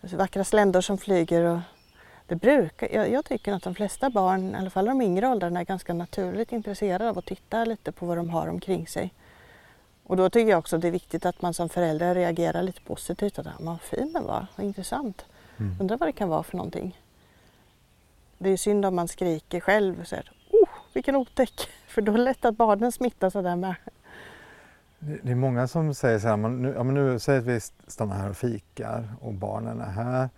vackra 0.00 0.44
sländor 0.44 0.80
som 0.80 0.98
flyger. 0.98 1.42
Och 1.44 1.58
det 2.32 2.36
brukar, 2.36 2.88
jag, 2.92 3.10
jag, 3.10 3.24
tycker 3.24 3.52
att 3.52 3.62
de 3.62 3.74
flesta 3.74 4.10
barn, 4.10 4.54
i 4.54 4.58
alla 4.58 4.70
fall 4.70 4.84
de 4.84 5.02
yngre 5.02 5.28
åldrarna, 5.28 5.60
är 5.60 5.64
ganska 5.64 5.94
naturligt 5.94 6.52
intresserade 6.52 7.10
av 7.10 7.18
att 7.18 7.26
titta 7.26 7.64
lite 7.64 7.92
på 7.92 8.06
vad 8.06 8.16
de 8.16 8.30
har 8.30 8.48
omkring 8.48 8.86
sig. 8.86 9.14
Och 10.04 10.16
då 10.16 10.30
tycker 10.30 10.50
jag 10.50 10.58
också 10.58 10.76
att 10.76 10.82
det 10.82 10.88
är 10.88 10.92
viktigt 10.92 11.26
att 11.26 11.42
man 11.42 11.54
som 11.54 11.68
förälder 11.68 12.14
reagerar 12.14 12.62
lite 12.62 12.80
positivt. 12.80 13.38
Att, 13.38 13.46
vad 13.60 13.80
fin 13.80 14.12
den 14.12 14.26
var, 14.26 14.46
vad 14.56 14.66
intressant. 14.66 15.24
Mm. 15.58 15.76
Undrar 15.80 15.96
vad 15.96 16.08
det 16.08 16.12
kan 16.12 16.28
vara 16.28 16.42
för 16.42 16.56
någonting. 16.56 17.00
Det 18.38 18.50
är 18.50 18.56
synd 18.56 18.86
om 18.86 18.94
man 18.94 19.08
skriker 19.08 19.60
själv 19.60 20.00
och 20.00 20.06
säger 20.06 20.32
oh, 20.50 20.68
vilken 20.92 21.16
otäck! 21.16 21.68
För 21.86 22.02
då 22.02 22.12
är 22.12 22.16
det 22.16 22.24
lätt 22.24 22.44
att 22.44 22.56
barnen 22.56 22.92
smittas 22.92 23.36
av 23.36 23.42
det 23.42 23.56
med. 23.56 23.74
Det 24.98 25.30
är 25.30 25.34
många 25.34 25.68
som 25.68 25.94
säger 25.94 26.18
så 26.18 26.28
här, 26.28 26.36
man, 26.36 26.62
nu, 26.62 26.74
ja, 26.76 26.82
men 26.82 26.94
nu 26.94 27.18
säger 27.18 27.40
att 27.40 27.46
vi 27.46 27.60
stannar 27.86 28.16
här 28.16 28.30
och 28.30 28.36
fikar 28.36 29.14
och 29.20 29.34
barnen 29.34 29.80
är 29.80 29.90
här. 29.90 30.28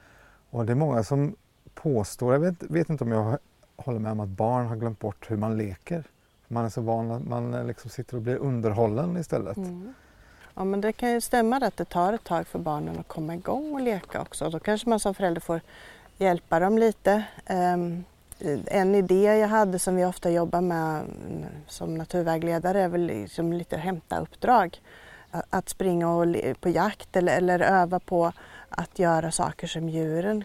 Och 0.51 0.67
det 0.67 0.73
är 0.73 0.77
många 0.77 1.05
som 1.05 1.37
påstår, 1.75 2.33
jag 2.33 2.41
vet, 2.41 2.63
vet 2.63 2.91
inte 2.91 3.05
om 3.05 3.13
jag 3.13 3.39
håller 3.77 3.99
med 3.99 4.13
om 4.13 4.21
att 4.21 4.29
barn 4.29 4.67
har 4.67 4.77
glömt 4.77 4.99
bort 4.99 5.31
hur 5.31 5.37
man 5.37 5.57
leker. 5.57 6.05
Man 6.49 6.65
är 6.65 6.69
så 6.69 6.81
van 6.81 7.11
att 7.11 7.25
man 7.25 7.55
eh, 7.55 7.65
liksom 7.65 7.91
sitter 7.91 8.17
och 8.17 8.23
blir 8.23 8.37
underhållen 8.37 9.17
istället. 9.17 9.57
Mm. 9.57 9.95
Ja 10.55 10.65
men 10.65 10.81
det 10.81 10.93
kan 10.93 11.13
ju 11.13 11.21
stämma 11.21 11.57
att 11.57 11.77
det 11.77 11.85
tar 11.85 12.13
ett 12.13 12.25
tag 12.25 12.47
för 12.47 12.59
barnen 12.59 12.99
att 12.99 13.09
komma 13.09 13.35
igång 13.35 13.73
och 13.73 13.81
leka 13.81 14.23
också. 14.23 14.51
Då 14.51 14.59
kanske 14.59 14.89
man 14.89 15.01
som 15.01 15.15
förälder 15.15 15.41
får 15.41 15.61
hjälpa 16.19 16.61
dem 16.61 16.79
lite. 16.79 17.25
Um, 17.51 18.05
en 18.67 18.95
idé 18.95 19.25
jag 19.25 19.49
hade 19.49 19.79
som 19.79 19.97
vi 19.97 20.05
ofta 20.05 20.31
jobbar 20.31 20.61
med 20.61 21.01
mm, 21.01 21.45
som 21.67 21.95
naturvägledare 21.95 22.81
är 22.81 22.89
väl 22.89 23.07
liksom 23.07 23.53
lite 23.53 23.77
hämta-uppdrag. 23.77 24.81
Att 25.51 25.69
springa 25.69 26.11
och, 26.11 26.27
på 26.61 26.69
jakt 26.69 27.17
eller, 27.17 27.37
eller 27.37 27.61
öva 27.61 28.01
på 28.01 28.33
att 28.69 28.99
göra 28.99 29.31
saker 29.31 29.67
som 29.67 29.89
djuren 29.89 30.45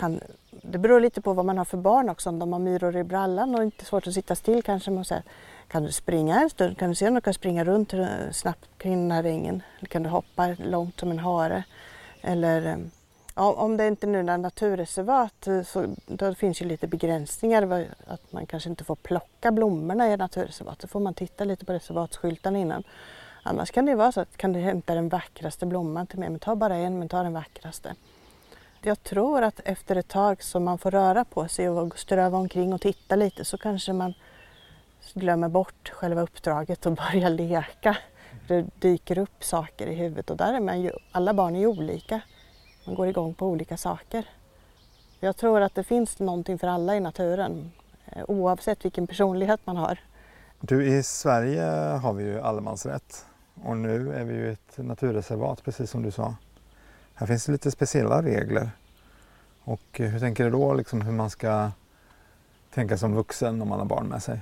kan. 0.00 0.20
Det 0.50 0.78
beror 0.78 1.00
lite 1.00 1.20
på 1.20 1.32
vad 1.32 1.44
man 1.44 1.58
har 1.58 1.64
för 1.64 1.76
barn 1.76 2.08
också. 2.08 2.28
Om 2.28 2.38
de 2.38 2.52
har 2.52 2.60
myror 2.60 2.96
i 2.96 3.04
brallan 3.04 3.54
och 3.54 3.62
inte 3.62 3.84
svårt 3.84 4.06
att 4.06 4.14
sitta 4.14 4.34
still 4.34 4.62
kanske 4.62 4.90
man 4.90 5.04
säger 5.04 5.22
kan 5.70 5.82
du 5.82 5.92
springa 5.92 6.40
en 6.40 6.50
stund? 6.50 6.78
Kan 6.78 6.88
du 6.88 6.94
se 6.94 7.08
om 7.08 7.14
du 7.14 7.20
kan 7.20 7.34
springa 7.34 7.64
runt 7.64 7.94
eh, 7.94 8.06
snabbt 8.32 8.68
kring 8.78 8.92
den 8.92 9.10
här 9.10 9.22
ringen? 9.22 9.62
Eller 9.78 9.88
kan 9.88 10.02
du 10.02 10.08
hoppa 10.08 10.56
långt 10.58 11.00
som 11.00 11.10
en 11.10 11.18
hare? 11.18 11.64
Eller 12.22 12.66
eh, 12.66 12.76
om 13.34 13.76
det 13.76 13.86
inte 13.86 14.06
nu 14.06 14.18
är 14.18 14.38
naturreservat 14.38 15.46
eh, 15.46 15.62
så 15.62 15.94
då 16.06 16.34
finns 16.34 16.62
ju 16.62 16.66
lite 16.66 16.86
begränsningar. 16.86 17.88
Att 18.06 18.32
man 18.32 18.46
kanske 18.46 18.70
inte 18.70 18.84
får 18.84 18.96
plocka 18.96 19.52
blommorna 19.52 20.12
i 20.12 20.16
naturreservat. 20.16 20.78
Då 20.78 20.88
får 20.88 21.00
man 21.00 21.14
titta 21.14 21.44
lite 21.44 21.64
på 21.64 21.72
reservatsskyltarna 21.72 22.58
innan. 22.58 22.84
Annars 23.42 23.70
kan 23.70 23.86
det 23.86 23.94
vara 23.94 24.12
så 24.12 24.20
att 24.20 24.36
kan 24.36 24.52
du 24.52 24.60
hämta 24.60 24.94
den 24.94 25.08
vackraste 25.08 25.66
blomman 25.66 26.06
till 26.06 26.18
mig. 26.18 26.30
Men 26.30 26.38
ta 26.38 26.54
bara 26.56 26.76
en, 26.76 26.98
men 26.98 27.08
ta 27.08 27.22
den 27.22 27.32
vackraste. 27.32 27.94
Jag 28.82 29.02
tror 29.02 29.42
att 29.42 29.60
efter 29.64 29.96
ett 29.96 30.08
tag 30.08 30.42
som 30.42 30.64
man 30.64 30.78
får 30.78 30.90
röra 30.90 31.24
på 31.24 31.48
sig 31.48 31.68
och 31.68 31.98
ströva 31.98 32.38
omkring 32.38 32.72
och 32.72 32.80
titta 32.80 33.16
lite 33.16 33.44
så 33.44 33.58
kanske 33.58 33.92
man 33.92 34.14
glömmer 35.14 35.48
bort 35.48 35.88
själva 35.88 36.22
uppdraget 36.22 36.86
och 36.86 36.92
börjar 37.12 37.30
leka. 37.30 37.96
Det 38.48 38.66
dyker 38.78 39.18
upp 39.18 39.44
saker 39.44 39.86
i 39.86 39.94
huvudet 39.94 40.30
och 40.30 40.36
där 40.36 40.54
är 40.54 40.60
man 40.60 40.80
ju, 40.80 40.90
alla 41.12 41.34
barn 41.34 41.56
är 41.56 41.60
ju 41.60 41.66
olika. 41.66 42.20
Man 42.86 42.94
går 42.94 43.08
igång 43.08 43.34
på 43.34 43.46
olika 43.46 43.76
saker. 43.76 44.28
Jag 45.20 45.36
tror 45.36 45.60
att 45.60 45.74
det 45.74 45.84
finns 45.84 46.18
någonting 46.18 46.58
för 46.58 46.66
alla 46.66 46.96
i 46.96 47.00
naturen 47.00 47.72
eh, 48.06 48.24
oavsett 48.28 48.84
vilken 48.84 49.06
personlighet 49.06 49.60
man 49.64 49.76
har. 49.76 49.98
Du, 50.60 50.86
i 50.86 51.02
Sverige 51.02 51.62
har 52.02 52.12
vi 52.12 52.24
ju 52.24 52.40
allemansrätt 52.40 53.26
och 53.64 53.76
nu 53.76 54.14
är 54.14 54.24
vi 54.24 54.34
ju 54.34 54.52
ett 54.52 54.76
naturreservat 54.76 55.64
precis 55.64 55.90
som 55.90 56.02
du 56.02 56.10
sa. 56.10 56.34
Här 57.20 57.26
finns 57.26 57.46
det 57.46 57.52
lite 57.52 57.70
speciella 57.70 58.22
regler. 58.22 58.70
Och 59.64 60.00
eh, 60.00 60.08
hur 60.08 60.20
tänker 60.20 60.44
du 60.44 60.50
då 60.50 60.74
liksom 60.74 61.00
hur 61.00 61.12
man 61.12 61.30
ska 61.30 61.70
tänka 62.74 62.96
som 62.96 63.14
vuxen 63.14 63.62
om 63.62 63.68
man 63.68 63.78
har 63.78 63.86
barn 63.86 64.06
med 64.06 64.22
sig? 64.22 64.40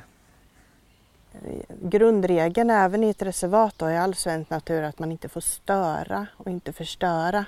Grundregeln 1.83 2.71
även 2.71 3.05
i 3.05 3.11
ett 3.11 3.23
reservat 3.23 3.75
då, 3.77 3.91
i 3.91 3.97
all 3.97 4.15
svensk 4.15 4.51
natur 4.51 4.83
att 4.83 4.99
man 4.99 5.13
inte 5.13 5.29
får 5.29 5.41
störa 5.41 6.27
och 6.37 6.51
inte 6.51 6.73
förstöra. 6.73 7.45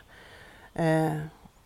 Eh, 0.75 1.17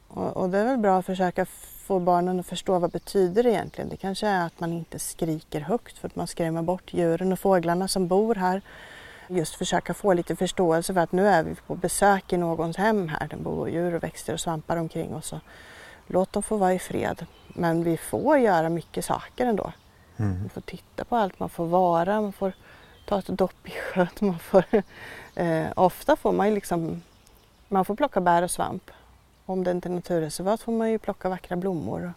och, 0.08 0.36
och, 0.36 0.50
det 0.50 0.58
är 0.58 0.64
väl 0.64 0.78
bra 0.78 0.98
att 0.98 1.06
försöka 1.06 1.46
få 1.86 1.98
barnen 1.98 2.40
att 2.40 2.46
förstå 2.46 2.78
vad 2.78 2.90
betyder 2.90 3.42
det 3.42 3.50
egentligen. 3.50 3.90
Det 3.90 3.96
kanske 3.96 4.26
är 4.26 4.46
att 4.46 4.60
man 4.60 4.72
inte 4.72 4.98
skriker 4.98 5.60
högt 5.60 5.98
för 5.98 6.08
att 6.08 6.16
man 6.16 6.26
skrämmer 6.26 6.62
bort 6.62 6.94
djuren 6.94 7.32
och 7.32 7.40
fåglarna 7.40 7.88
som 7.88 8.08
bor 8.08 8.34
här. 8.34 8.62
Just 9.28 9.54
försöka 9.54 9.94
få 9.94 10.12
lite 10.12 10.36
förståelse 10.36 10.94
för 10.94 11.00
att 11.00 11.12
nu 11.12 11.28
är 11.28 11.42
vi 11.42 11.54
på 11.54 11.74
besök 11.74 12.32
i 12.32 12.36
någons 12.36 12.76
hem 12.76 13.08
här. 13.08 13.28
Det 13.28 13.36
bor 13.36 13.68
djur 13.68 13.94
och 13.94 14.02
växter 14.02 14.32
och 14.32 14.40
svampar 14.40 14.76
omkring 14.76 15.14
oss. 15.14 15.34
Låt 16.06 16.32
dem 16.32 16.42
få 16.42 16.56
vara 16.56 16.74
i 16.74 16.78
fred. 16.78 17.26
Men 17.48 17.84
vi 17.84 17.96
får 17.96 18.38
göra 18.38 18.68
mycket 18.68 19.04
saker 19.04 19.46
ändå. 19.46 19.72
Mm. 20.16 20.40
Man 20.40 20.48
får 20.48 20.60
titta 20.60 21.04
på 21.04 21.16
allt, 21.16 21.40
man 21.40 21.48
får 21.48 21.66
vara, 21.66 22.20
man 22.20 22.32
får 22.32 22.52
ta 23.06 23.18
ett 23.18 23.26
dopp 23.26 23.68
i 23.68 23.70
sjön. 23.70 24.08
Man 24.20 24.38
får, 24.38 24.64
eh, 25.34 25.66
ofta 25.76 26.16
får 26.16 26.32
man 26.32 26.48
ju 26.48 26.54
liksom, 26.54 27.02
man 27.68 27.84
får 27.84 27.96
plocka 27.96 28.20
bär 28.20 28.42
och 28.42 28.50
svamp. 28.50 28.90
Om 29.46 29.64
det 29.64 29.70
inte 29.70 29.88
är 29.88 29.90
naturreservat 29.90 30.62
får 30.62 30.72
man 30.72 30.90
ju 30.90 30.98
plocka 30.98 31.28
vackra 31.28 31.56
blommor. 31.56 32.14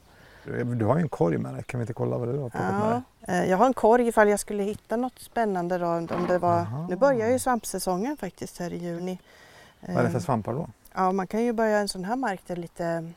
Du 0.48 0.86
har 0.86 0.96
ju 0.96 1.01
en 1.01 1.10
korg 1.10 1.38
med 1.38 1.54
dig, 1.54 1.63
kan 1.63 1.80
vi 1.80 1.84
inte 1.84 1.94
kolla 1.94 2.18
vad 2.18 2.27
du 2.27 2.38
har 2.38 2.50
plockat 2.50 2.68
ja, 2.72 2.80
med 2.80 3.04
dig? 3.27 3.44
Eh, 3.44 3.50
jag 3.50 3.58
har 3.58 3.66
en 3.66 3.74
korg 3.74 4.08
ifall 4.08 4.30
jag 4.30 4.39
skulle 4.39 4.63
hitta 4.63 4.98
något 4.98 5.20
spännande 5.20 5.77
då. 5.77 5.88
Om 5.88 6.25
det 6.27 6.38
var, 6.38 6.88
nu 6.89 6.96
börjar 6.96 7.30
ju 7.30 7.39
svampsäsongen 7.39 8.18
faktiskt 8.18 8.60
här 8.60 8.74
i 8.74 8.77
juni. 8.77 9.20
Vad 9.80 9.98
är 9.98 10.04
det 10.04 10.10
för 10.10 10.18
eh, 10.18 10.24
svampar 10.24 10.54
då? 10.54 10.70
Ja, 10.94 11.12
man 11.12 11.27
kan 11.27 11.44
ju 11.44 11.54
börja 11.54 11.77
en 11.77 11.88
sån 11.88 12.06
här 12.06 12.16
mark 12.16 12.42
där 12.48 12.56
lite 12.56 13.12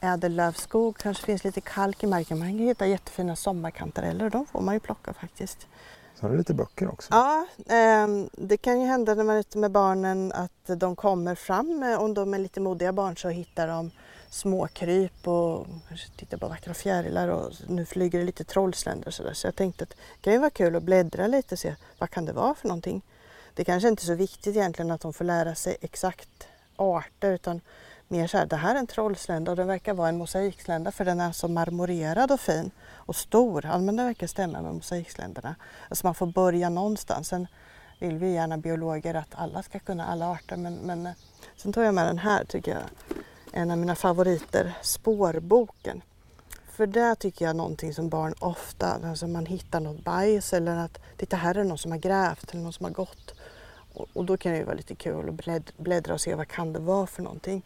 ädellövskog, 0.00 0.96
kanske 0.98 1.24
finns 1.24 1.44
lite 1.44 1.60
kalk 1.60 2.04
i 2.04 2.06
marken. 2.06 2.38
Man 2.38 2.48
kan 2.48 2.58
hitta 2.58 2.86
jättefina 2.86 3.36
sommarkantareller 3.36 4.24
och 4.24 4.30
de 4.30 4.46
får 4.46 4.60
man 4.60 4.74
ju 4.74 4.80
plocka 4.80 5.12
faktiskt. 5.12 5.66
Så 6.14 6.26
har 6.26 6.30
du 6.30 6.38
lite 6.38 6.54
böcker 6.54 6.92
också? 6.92 7.08
Ja, 7.10 7.46
eh, 7.58 8.08
det 8.32 8.56
kan 8.56 8.80
ju 8.80 8.86
hända 8.86 9.14
när 9.14 9.24
man 9.24 9.36
är 9.36 9.40
ute 9.40 9.58
med 9.58 9.70
barnen 9.70 10.32
att 10.32 10.80
de 10.80 10.96
kommer 10.96 11.34
fram. 11.34 11.96
Om 11.98 12.14
de 12.14 12.34
är 12.34 12.38
lite 12.38 12.60
modiga 12.60 12.92
barn 12.92 13.16
så 13.16 13.28
hittar 13.28 13.68
de 13.68 13.90
småkryp 14.32 15.28
och 15.28 15.66
titta 16.16 16.38
på 16.38 16.48
vackra 16.48 16.74
fjärilar 16.74 17.28
och 17.28 17.52
nu 17.68 17.86
flyger 17.86 18.18
det 18.18 18.24
lite 18.24 18.44
trollsländor 18.44 19.06
och 19.06 19.14
sådär. 19.14 19.32
Så 19.32 19.46
jag 19.46 19.56
tänkte 19.56 19.84
att 19.84 19.90
det 19.90 20.20
kan 20.20 20.32
ju 20.32 20.38
vara 20.38 20.50
kul 20.50 20.76
att 20.76 20.82
bläddra 20.82 21.26
lite 21.26 21.54
och 21.54 21.58
se 21.58 21.74
vad 21.98 22.10
kan 22.10 22.24
det 22.24 22.32
vara 22.32 22.54
för 22.54 22.68
någonting. 22.68 23.02
Det 23.54 23.64
kanske 23.64 23.88
inte 23.88 24.02
är 24.02 24.06
så 24.06 24.14
viktigt 24.14 24.56
egentligen 24.56 24.90
att 24.90 25.00
de 25.00 25.12
får 25.12 25.24
lära 25.24 25.54
sig 25.54 25.76
exakt 25.80 26.48
arter 26.76 27.32
utan 27.32 27.60
mer 28.08 28.26
så 28.26 28.38
här, 28.38 28.46
det 28.46 28.56
här 28.56 28.74
är 28.74 28.78
en 28.78 28.86
trollslända 28.86 29.50
och 29.50 29.56
den 29.56 29.66
verkar 29.66 29.94
vara 29.94 30.08
en 30.08 30.18
mosaikslända 30.18 30.92
för 30.92 31.04
den 31.04 31.20
är 31.20 31.32
så 31.32 31.48
marmorerad 31.48 32.30
och 32.30 32.40
fin 32.40 32.70
och 32.90 33.16
stor. 33.16 33.64
Ja, 33.64 33.78
men 33.78 33.96
det 33.96 34.04
verkar 34.04 34.26
stämma 34.26 34.62
med 34.62 34.74
mosaiksländerna. 34.74 35.54
Alltså 35.88 36.06
man 36.06 36.14
får 36.14 36.26
börja 36.26 36.68
någonstans. 36.68 37.28
Sen 37.28 37.46
vill 37.98 38.18
vi 38.18 38.32
gärna 38.32 38.58
biologer 38.58 39.14
att 39.14 39.34
alla 39.34 39.62
ska 39.62 39.78
kunna 39.78 40.06
alla 40.06 40.30
arter 40.30 40.56
men, 40.56 40.74
men 40.74 41.06
eh, 41.06 41.12
sen 41.56 41.72
tar 41.72 41.82
jag 41.82 41.94
med 41.94 42.06
den 42.06 42.18
här 42.18 42.44
tycker 42.44 42.70
jag, 42.70 42.82
en 43.52 43.70
av 43.70 43.78
mina 43.78 43.94
favoriter, 43.94 44.72
spårboken. 44.82 46.02
För 46.70 46.86
där 46.86 47.14
tycker 47.14 47.44
jag 47.44 47.56
någonting 47.56 47.94
som 47.94 48.08
barn 48.08 48.34
ofta, 48.38 48.98
alltså 49.04 49.26
man 49.26 49.46
hittar 49.46 49.80
något 49.80 50.04
bajs 50.04 50.52
eller 50.52 50.76
att 50.76 50.98
titta 51.16 51.36
här 51.36 51.54
är 51.54 51.64
någon 51.64 51.78
som 51.78 51.90
har 51.90 51.98
grävt 51.98 52.50
eller 52.50 52.62
någon 52.62 52.72
som 52.72 52.84
har 52.84 52.92
gått. 52.92 53.34
Och, 53.94 54.06
och 54.12 54.24
då 54.24 54.36
kan 54.36 54.52
det 54.52 54.58
ju 54.58 54.64
vara 54.64 54.76
lite 54.76 54.94
kul 54.94 55.28
att 55.28 55.76
bläddra 55.76 56.14
och 56.14 56.20
se 56.20 56.34
vad 56.34 56.48
kan 56.48 56.72
det 56.72 56.78
vara 56.78 57.06
för 57.06 57.22
någonting. 57.22 57.62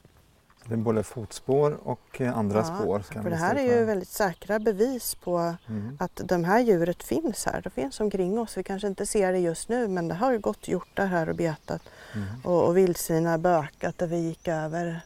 Det 0.69 0.75
är 0.75 0.79
både 0.79 1.03
fotspår 1.03 1.79
och 1.83 2.21
eh, 2.21 2.39
andra 2.39 2.59
ja, 2.59 2.65
spår. 2.65 2.99
för 3.23 3.31
det 3.31 3.37
här 3.37 3.55
är 3.55 3.79
ju 3.79 3.85
väldigt 3.85 4.09
säkra 4.09 4.59
bevis 4.59 5.15
på 5.15 5.55
mm. 5.69 5.97
att 6.01 6.21
de 6.25 6.45
här 6.45 6.61
djuret 6.61 7.03
finns 7.03 7.47
här. 7.47 7.61
Det 7.61 7.71
finns 7.71 8.01
omkring 8.01 8.39
oss. 8.39 8.57
Vi 8.57 8.63
kanske 8.63 8.89
inte 8.89 9.07
ser 9.07 9.33
det 9.33 9.39
just 9.39 9.69
nu 9.69 9.89
men 9.89 10.09
det 10.09 10.15
har 10.15 10.33
ju 10.33 10.39
gått 10.39 10.69
hjortar 10.69 11.07
här 11.07 11.29
och 11.29 11.37
betat. 11.37 11.83
Mm. 12.15 12.27
Och, 12.45 12.67
och 12.67 12.77
vildsvin 12.77 13.27
har 13.27 13.39
bökat 13.39 13.99
där 13.99 14.07
vi 14.07 14.17
gick 14.17 14.49
över. 14.49 15.01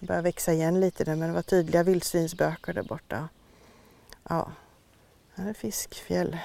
Det 0.00 0.06
börjar 0.06 0.22
växa 0.22 0.52
igen 0.52 0.80
lite 0.80 1.04
nu 1.04 1.16
men 1.16 1.28
det 1.28 1.34
var 1.34 1.42
tydliga 1.42 1.82
vildsvinsbökar 1.82 2.72
där 2.72 2.82
borta. 2.82 3.28
Ja, 4.28 4.52
här 5.34 5.48
är 5.48 5.52
fiskfjäll. 5.52 6.38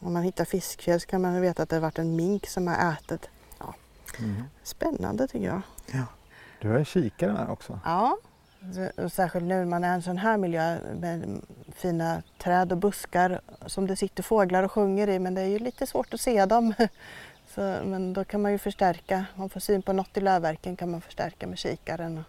Om 0.00 0.12
man 0.12 0.22
hittar 0.22 0.44
fiskfjäll 0.44 1.00
så 1.00 1.06
kan 1.06 1.22
man 1.22 1.40
veta 1.40 1.62
att 1.62 1.68
det 1.68 1.76
har 1.76 1.80
varit 1.80 1.98
en 1.98 2.16
mink 2.16 2.46
som 2.46 2.66
har 2.66 2.92
ätit. 2.92 3.28
Ja. 3.58 3.74
Mm. 4.18 4.42
Spännande 4.62 5.28
tycker 5.28 5.46
jag. 5.46 5.62
Ja. 5.92 6.06
Du 6.60 6.68
har 6.68 6.84
kikare 6.84 7.32
med 7.32 7.48
också. 7.50 7.80
Ja, 7.84 8.18
och 8.96 9.12
särskilt 9.12 9.44
nu 9.44 9.54
när 9.54 9.64
man 9.64 9.84
är 9.84 9.92
i 9.92 9.94
en 9.94 10.02
sån 10.02 10.18
här 10.18 10.36
miljö 10.36 10.78
med 11.00 11.40
fina 11.72 12.22
träd 12.38 12.72
och 12.72 12.78
buskar 12.78 13.40
som 13.66 13.86
det 13.86 13.96
sitter 13.96 14.22
fåglar 14.22 14.62
och 14.62 14.72
sjunger 14.72 15.08
i 15.08 15.18
men 15.18 15.34
det 15.34 15.40
är 15.40 15.46
ju 15.46 15.58
lite 15.58 15.86
svårt 15.86 16.14
att 16.14 16.20
se 16.20 16.46
dem. 16.46 16.74
Så, 17.54 17.60
men 17.60 18.12
då 18.12 18.24
kan 18.24 18.42
man 18.42 18.52
ju 18.52 18.58
förstärka, 18.58 19.16
om 19.34 19.40
man 19.40 19.48
får 19.48 19.60
syn 19.60 19.82
på 19.82 19.92
något 19.92 20.16
i 20.16 20.20
lövverken 20.20 20.76
kan 20.76 20.90
man 20.90 21.00
förstärka 21.00 21.46
med 21.46 21.58
kikaren. 21.58 22.24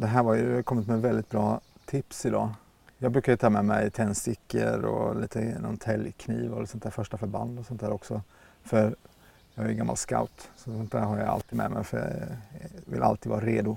Det 0.00 0.06
här 0.06 0.22
var 0.22 0.34
ju 0.34 0.62
kommit 0.62 0.86
med 0.86 1.02
väldigt 1.02 1.28
bra 1.28 1.60
tips 1.86 2.26
idag. 2.26 2.50
Jag 2.98 3.12
brukar 3.12 3.32
ju 3.32 3.36
ta 3.36 3.50
med 3.50 3.64
mig 3.64 3.90
tändstickor 3.90 4.84
och 4.84 5.20
lite 5.20 5.58
någon 5.60 5.76
täljkniv 5.76 6.52
och 6.52 6.68
sånt 6.68 6.82
där 6.82 6.90
första 6.90 7.18
förband 7.18 7.58
och 7.58 7.66
sånt 7.66 7.80
där 7.80 7.90
också. 7.90 8.22
För 8.62 8.94
jag 9.54 9.66
är 9.66 9.72
gammal 9.72 9.96
scout 9.96 10.50
så 10.56 10.70
sånt 10.70 10.92
där 10.92 11.00
har 11.00 11.18
jag 11.18 11.28
alltid 11.28 11.58
med 11.58 11.70
mig 11.70 11.84
för 11.84 11.98
jag 11.98 12.92
vill 12.92 13.02
alltid 13.02 13.30
vara 13.30 13.40
redo. 13.40 13.76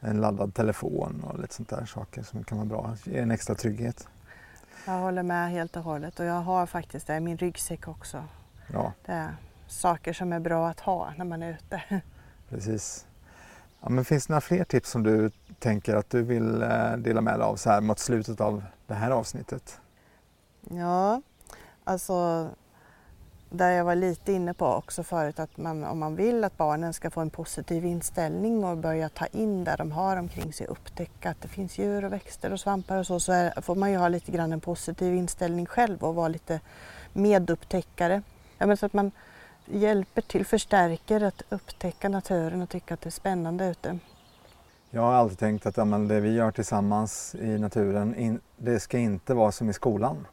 En 0.00 0.20
laddad 0.20 0.54
telefon 0.54 1.24
och 1.24 1.40
lite 1.40 1.54
sånt 1.54 1.68
där 1.68 1.84
saker 1.84 2.22
som 2.22 2.44
kan 2.44 2.58
vara 2.58 2.68
bra, 2.68 2.96
ge 3.04 3.18
en 3.18 3.30
extra 3.30 3.54
trygghet. 3.54 4.08
Jag 4.86 4.98
håller 4.98 5.22
med 5.22 5.50
helt 5.50 5.76
och 5.76 5.82
hållet 5.82 6.20
och 6.20 6.26
jag 6.26 6.40
har 6.40 6.66
faktiskt 6.66 7.06
det 7.06 7.16
i 7.16 7.20
min 7.20 7.36
ryggsäck 7.36 7.88
också. 7.88 8.24
Ja. 8.72 8.92
Det 9.06 9.12
är 9.12 9.36
saker 9.66 10.12
som 10.12 10.32
är 10.32 10.40
bra 10.40 10.68
att 10.68 10.80
ha 10.80 11.12
när 11.16 11.24
man 11.24 11.42
är 11.42 11.50
ute. 11.50 11.82
Precis. 12.48 13.06
Ja, 13.82 13.88
men 13.88 14.04
finns 14.04 14.26
det 14.26 14.32
några 14.32 14.40
fler 14.40 14.64
tips 14.64 14.90
som 14.90 15.02
du 15.02 15.30
tänker 15.58 15.96
att 15.96 16.10
du 16.10 16.22
vill 16.22 16.62
eh, 16.62 16.92
dela 16.96 17.20
med 17.20 17.38
dig 17.38 17.44
av 17.44 17.56
så 17.56 17.70
här 17.70 17.80
mot 17.80 17.98
slutet 17.98 18.40
av 18.40 18.62
det 18.86 18.94
här 18.94 19.10
avsnittet? 19.10 19.80
Ja, 20.70 21.22
alltså 21.84 22.48
där 23.50 23.70
jag 23.70 23.84
var 23.84 23.94
lite 23.94 24.32
inne 24.32 24.54
på 24.54 24.66
också 24.66 25.02
förut 25.02 25.38
att 25.38 25.56
man, 25.56 25.84
om 25.84 25.98
man 25.98 26.16
vill 26.16 26.44
att 26.44 26.56
barnen 26.56 26.92
ska 26.92 27.10
få 27.10 27.20
en 27.20 27.30
positiv 27.30 27.84
inställning 27.84 28.64
och 28.64 28.76
börja 28.76 29.08
ta 29.08 29.26
in 29.26 29.64
där 29.64 29.76
de 29.76 29.92
har 29.92 30.16
omkring 30.16 30.52
sig, 30.52 30.66
upptäcka 30.66 31.30
att 31.30 31.40
det 31.40 31.48
finns 31.48 31.78
djur 31.78 32.04
och 32.04 32.12
växter 32.12 32.52
och 32.52 32.60
svampar 32.60 32.98
och 32.98 33.06
så, 33.06 33.20
så 33.20 33.32
är, 33.32 33.60
får 33.60 33.74
man 33.74 33.90
ju 33.90 33.96
ha 33.96 34.08
lite 34.08 34.32
grann 34.32 34.52
en 34.52 34.60
positiv 34.60 35.14
inställning 35.14 35.66
själv 35.66 36.04
och 36.04 36.14
vara 36.14 36.28
lite 36.28 36.60
medupptäckare. 37.12 38.22
Ja, 38.58 38.66
men 38.66 38.76
så 38.76 38.86
att 38.86 38.92
man 38.92 39.10
hjälper 39.66 40.22
till, 40.22 40.46
förstärker 40.46 41.20
att 41.20 41.42
upptäcka 41.48 42.08
naturen 42.08 42.62
och 42.62 42.68
tycka 42.68 42.94
att 42.94 43.00
det 43.00 43.08
är 43.08 43.10
spännande 43.10 43.68
ute. 43.68 43.98
Jag 44.90 45.02
har 45.02 45.12
alltid 45.12 45.38
tänkt 45.38 45.66
att 45.66 45.76
ja, 45.76 45.84
det 45.84 46.20
vi 46.20 46.32
gör 46.34 46.50
tillsammans 46.50 47.34
i 47.34 47.58
naturen, 47.58 48.14
in, 48.16 48.40
det 48.56 48.80
ska 48.80 48.98
inte 48.98 49.34
vara 49.34 49.52
som 49.52 49.70
i 49.70 49.72
skolan. 49.72 50.26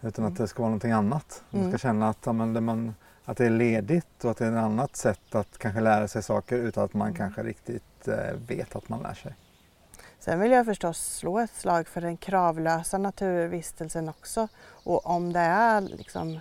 Utan 0.00 0.24
mm. 0.24 0.32
att 0.32 0.38
det 0.38 0.48
ska 0.48 0.62
vara 0.62 0.70
någonting 0.70 0.92
annat. 0.92 1.42
Man 1.50 1.60
ska 1.60 1.68
mm. 1.68 1.78
känna 1.78 2.08
att, 2.08 2.18
ja, 2.24 2.32
det, 2.32 2.60
man, 2.60 2.94
att 3.24 3.36
det 3.36 3.46
är 3.46 3.50
ledigt 3.50 4.24
och 4.24 4.30
att 4.30 4.36
det 4.36 4.46
är 4.46 4.52
ett 4.52 4.64
annat 4.64 4.96
sätt 4.96 5.34
att 5.34 5.58
kanske 5.58 5.80
lära 5.80 6.08
sig 6.08 6.22
saker 6.22 6.56
utan 6.56 6.84
att 6.84 6.94
man 6.94 7.08
mm. 7.08 7.18
kanske 7.18 7.42
riktigt 7.42 8.08
eh, 8.08 8.34
vet 8.48 8.76
att 8.76 8.88
man 8.88 9.02
lär 9.02 9.14
sig. 9.14 9.34
Sen 10.20 10.40
vill 10.40 10.50
jag 10.50 10.66
förstås 10.66 11.16
slå 11.16 11.38
ett 11.38 11.54
slag 11.54 11.88
för 11.88 12.00
den 12.00 12.16
kravlösa 12.16 12.98
naturvistelsen 12.98 14.08
också. 14.08 14.48
Och 14.66 15.06
om 15.06 15.32
det 15.32 15.40
är 15.40 15.80
liksom, 15.80 16.40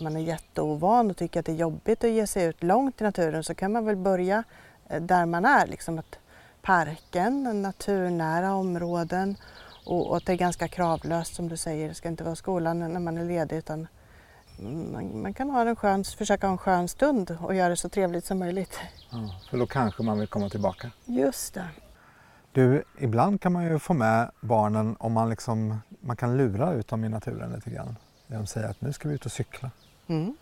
man 0.00 0.16
är 0.16 0.20
jätteovan 0.20 1.10
och 1.10 1.16
tycker 1.16 1.40
att 1.40 1.46
det 1.46 1.52
är 1.52 1.56
jobbigt 1.56 2.04
att 2.04 2.10
ge 2.10 2.26
sig 2.26 2.44
ut 2.44 2.62
långt 2.62 3.00
i 3.00 3.04
naturen 3.04 3.44
så 3.44 3.54
kan 3.54 3.72
man 3.72 3.84
väl 3.84 3.96
börja 3.96 4.44
eh, 4.88 5.02
där 5.02 5.26
man 5.26 5.44
är. 5.44 5.66
Liksom 5.66 5.98
att 5.98 6.18
parken, 6.62 7.62
naturnära 7.62 8.54
områden 8.54 9.36
och, 9.86 10.10
och 10.10 10.16
att 10.16 10.26
det 10.26 10.32
är 10.32 10.36
ganska 10.36 10.68
kravlöst 10.68 11.34
som 11.34 11.48
du 11.48 11.56
säger, 11.56 11.88
det 11.88 11.94
ska 11.94 12.08
inte 12.08 12.24
vara 12.24 12.36
skolan 12.36 12.78
när 12.78 13.00
man 13.00 13.18
är 13.18 13.24
ledig 13.24 13.56
utan 13.56 13.86
man, 14.92 15.22
man 15.22 15.34
kan 15.34 15.50
ha 15.50 15.68
en 15.68 15.76
skön, 15.76 16.04
försöka 16.04 16.46
ha 16.46 16.52
en 16.52 16.58
skön 16.58 16.88
stund 16.88 17.36
och 17.40 17.54
göra 17.54 17.68
det 17.68 17.76
så 17.76 17.88
trevligt 17.88 18.24
som 18.24 18.38
möjligt. 18.38 18.78
Ja, 19.10 19.40
för 19.50 19.58
då 19.58 19.66
kanske 19.66 20.02
man 20.02 20.18
vill 20.18 20.28
komma 20.28 20.48
tillbaka. 20.48 20.90
Just 21.04 21.54
det. 21.54 21.68
Du, 22.52 22.84
ibland 22.98 23.40
kan 23.40 23.52
man 23.52 23.64
ju 23.64 23.78
få 23.78 23.94
med 23.94 24.30
barnen 24.40 24.96
om 24.98 25.12
man 25.12 25.30
liksom, 25.30 25.80
man 26.00 26.16
kan 26.16 26.36
lura 26.36 26.72
ut 26.72 26.88
dem 26.88 27.04
i 27.04 27.08
naturen 27.08 27.52
lite 27.52 27.70
grann. 27.70 27.96
De 28.26 28.46
säger 28.46 28.68
att 28.68 28.80
nu 28.80 28.92
ska 28.92 29.08
vi 29.08 29.14
ut 29.14 29.26
och 29.26 29.32
cykla. 29.32 29.70
Mm. 30.10 30.36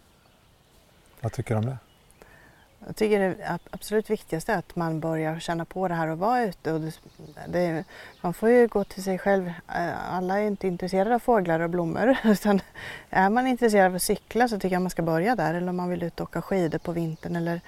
Vad 1.20 1.32
tycker 1.32 1.54
du 1.54 1.58
om 1.58 1.66
det? 1.66 1.78
Jag 2.86 2.96
tycker 2.96 3.20
det 3.20 3.58
absolut 3.70 4.10
viktigaste 4.10 4.52
är 4.52 4.58
att 4.58 4.76
man 4.76 5.00
börjar 5.00 5.38
känna 5.38 5.64
på 5.64 5.88
det 5.88 5.94
här 5.94 6.08
och 6.08 6.18
vara 6.18 6.42
ute. 6.42 6.72
Och 6.72 6.80
det, 6.80 6.92
det, 7.48 7.84
man 8.20 8.34
får 8.34 8.48
ju 8.48 8.66
gå 8.66 8.84
till 8.84 9.02
sig 9.02 9.18
själv. 9.18 9.48
Eh, 9.48 10.14
alla 10.14 10.38
är 10.38 10.46
inte 10.46 10.68
intresserade 10.68 11.14
av 11.14 11.18
fåglar 11.18 11.60
och 11.60 11.70
blommor. 11.70 12.16
Utan 12.24 12.60
är 13.10 13.30
man 13.30 13.46
intresserad 13.46 13.86
av 13.86 13.94
att 13.94 14.02
cykla 14.02 14.48
så 14.48 14.58
tycker 14.58 14.74
jag 14.74 14.82
man 14.82 14.90
ska 14.90 15.02
börja 15.02 15.36
där. 15.36 15.54
Eller 15.54 15.68
om 15.68 15.76
man 15.76 15.90
vill 15.90 16.02
ut 16.02 16.20
och 16.20 16.28
åka 16.28 16.42
skidor 16.42 16.78
på 16.78 16.92
vintern 16.92 17.36
eller 17.36 17.60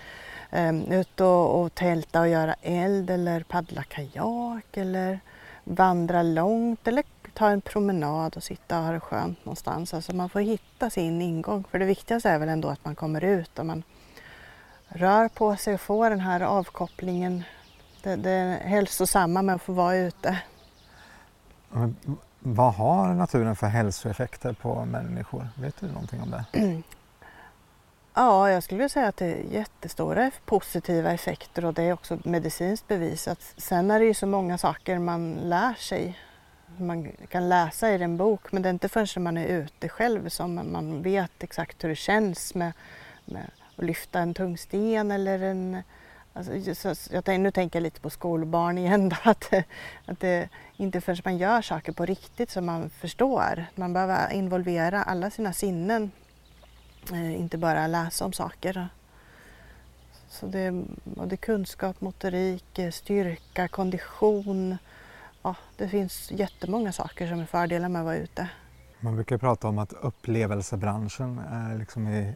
um, 0.50 0.92
ut 0.92 1.20
och, 1.20 1.60
och 1.60 1.74
tälta 1.74 2.20
och 2.20 2.28
göra 2.28 2.54
eld 2.62 3.10
eller 3.10 3.42
paddla 3.42 3.82
kajak 3.82 4.76
eller 4.76 5.20
vandra 5.64 6.22
långt 6.22 6.88
eller 6.88 7.04
ta 7.40 7.50
en 7.50 7.60
promenad 7.60 8.36
och 8.36 8.42
sitta 8.42 8.78
och 8.78 8.84
ha 8.84 8.92
det 8.92 9.00
skönt 9.00 9.44
någonstans. 9.44 9.94
Alltså 9.94 10.16
man 10.16 10.28
får 10.28 10.40
hitta 10.40 10.90
sin 10.90 11.22
ingång. 11.22 11.64
För 11.70 11.78
det 11.78 11.84
viktigaste 11.84 12.30
är 12.30 12.38
väl 12.38 12.48
ändå 12.48 12.68
att 12.68 12.84
man 12.84 12.94
kommer 12.94 13.24
ut 13.24 13.58
och 13.58 13.66
man 13.66 13.82
rör 14.88 15.28
på 15.28 15.56
sig 15.56 15.74
och 15.74 15.80
får 15.80 16.10
den 16.10 16.20
här 16.20 16.40
avkopplingen. 16.40 17.44
Det, 18.02 18.16
det 18.16 18.30
är 18.30 18.58
hälsosamma 18.58 19.42
med 19.42 19.54
att 19.54 19.62
få 19.62 19.72
vara 19.72 19.96
ute. 19.96 20.38
Vad 22.38 22.74
har 22.74 23.14
naturen 23.14 23.56
för 23.56 23.66
hälsoeffekter 23.66 24.52
på 24.52 24.84
människor? 24.84 25.48
Vet 25.54 25.80
du 25.80 25.86
någonting 25.86 26.20
om 26.22 26.30
det? 26.30 26.82
Ja, 28.14 28.50
jag 28.50 28.62
skulle 28.62 28.88
säga 28.88 29.08
att 29.08 29.16
det 29.16 29.26
är 29.26 29.52
jättestora 29.52 30.30
positiva 30.44 31.12
effekter 31.12 31.64
och 31.64 31.74
det 31.74 31.82
är 31.82 31.92
också 31.92 32.18
medicinskt 32.24 32.88
bevisat. 32.88 33.38
Sen 33.56 33.90
är 33.90 33.98
det 33.98 34.04
ju 34.04 34.14
så 34.14 34.26
många 34.26 34.58
saker 34.58 34.98
man 34.98 35.34
lär 35.34 35.74
sig. 35.74 36.18
Man 36.76 37.12
kan 37.28 37.48
läsa 37.48 37.90
i 37.90 38.02
en 38.02 38.16
bok 38.16 38.52
men 38.52 38.62
det 38.62 38.68
är 38.68 38.70
inte 38.70 38.88
förrän 38.88 39.22
man 39.22 39.36
är 39.36 39.46
ute 39.46 39.88
själv 39.88 40.28
som 40.28 40.54
man 40.54 41.02
vet 41.02 41.42
exakt 41.42 41.84
hur 41.84 41.88
det 41.88 41.96
känns 41.96 42.54
med, 42.54 42.72
med 43.24 43.50
att 43.76 43.84
lyfta 43.84 44.18
en 44.18 44.34
tung 44.34 44.58
sten 44.58 45.10
eller 45.10 45.42
en... 45.42 45.82
Alltså, 46.32 46.52
jag, 47.10 47.40
nu 47.40 47.50
tänker 47.50 47.78
jag 47.78 47.82
lite 47.82 48.00
på 48.00 48.10
skolbarn 48.10 48.78
igen 48.78 49.08
då, 49.08 49.16
att, 49.30 49.52
att 50.06 50.20
det 50.20 50.48
inte 50.76 51.00
förrän 51.00 51.22
man 51.24 51.38
gör 51.38 51.62
saker 51.62 51.92
på 51.92 52.06
riktigt 52.06 52.50
som 52.50 52.66
man 52.66 52.90
förstår. 52.90 53.66
Man 53.74 53.92
behöver 53.92 54.32
involvera 54.32 55.02
alla 55.02 55.30
sina 55.30 55.52
sinnen, 55.52 56.10
eh, 57.12 57.40
inte 57.40 57.58
bara 57.58 57.86
läsa 57.86 58.24
om 58.24 58.32
saker. 58.32 58.88
Så 60.28 60.46
det 60.46 60.58
är 60.58 60.84
både 61.04 61.36
kunskap, 61.36 62.00
motorik, 62.00 62.78
eh, 62.78 62.90
styrka, 62.90 63.68
kondition. 63.68 64.78
Ja, 65.42 65.54
det 65.76 65.88
finns 65.88 66.30
jättemånga 66.30 66.92
saker 66.92 67.28
som 67.28 67.40
är 67.40 67.46
fördelar 67.46 67.88
med 67.88 68.00
att 68.00 68.06
vara 68.06 68.16
ute. 68.16 68.48
Man 69.00 69.14
brukar 69.14 69.38
prata 69.38 69.68
om 69.68 69.78
att 69.78 69.92
upplevelsebranschen 69.92 71.38
är 71.38 71.78
liksom 71.78 72.08
i 72.08 72.34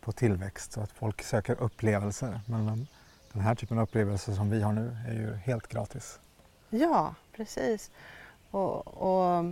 på 0.00 0.12
tillväxt 0.12 0.72
så 0.72 0.80
att 0.80 0.92
folk 0.92 1.22
söker 1.22 1.62
upplevelser. 1.62 2.40
Men 2.46 2.86
den 3.32 3.42
här 3.42 3.54
typen 3.54 3.78
av 3.78 3.84
upplevelser 3.84 4.32
som 4.32 4.50
vi 4.50 4.62
har 4.62 4.72
nu 4.72 4.96
är 5.08 5.14
ju 5.14 5.34
helt 5.34 5.68
gratis. 5.68 6.20
Ja, 6.70 7.14
precis. 7.36 7.90
Och, 8.50 8.86
och 8.86 9.44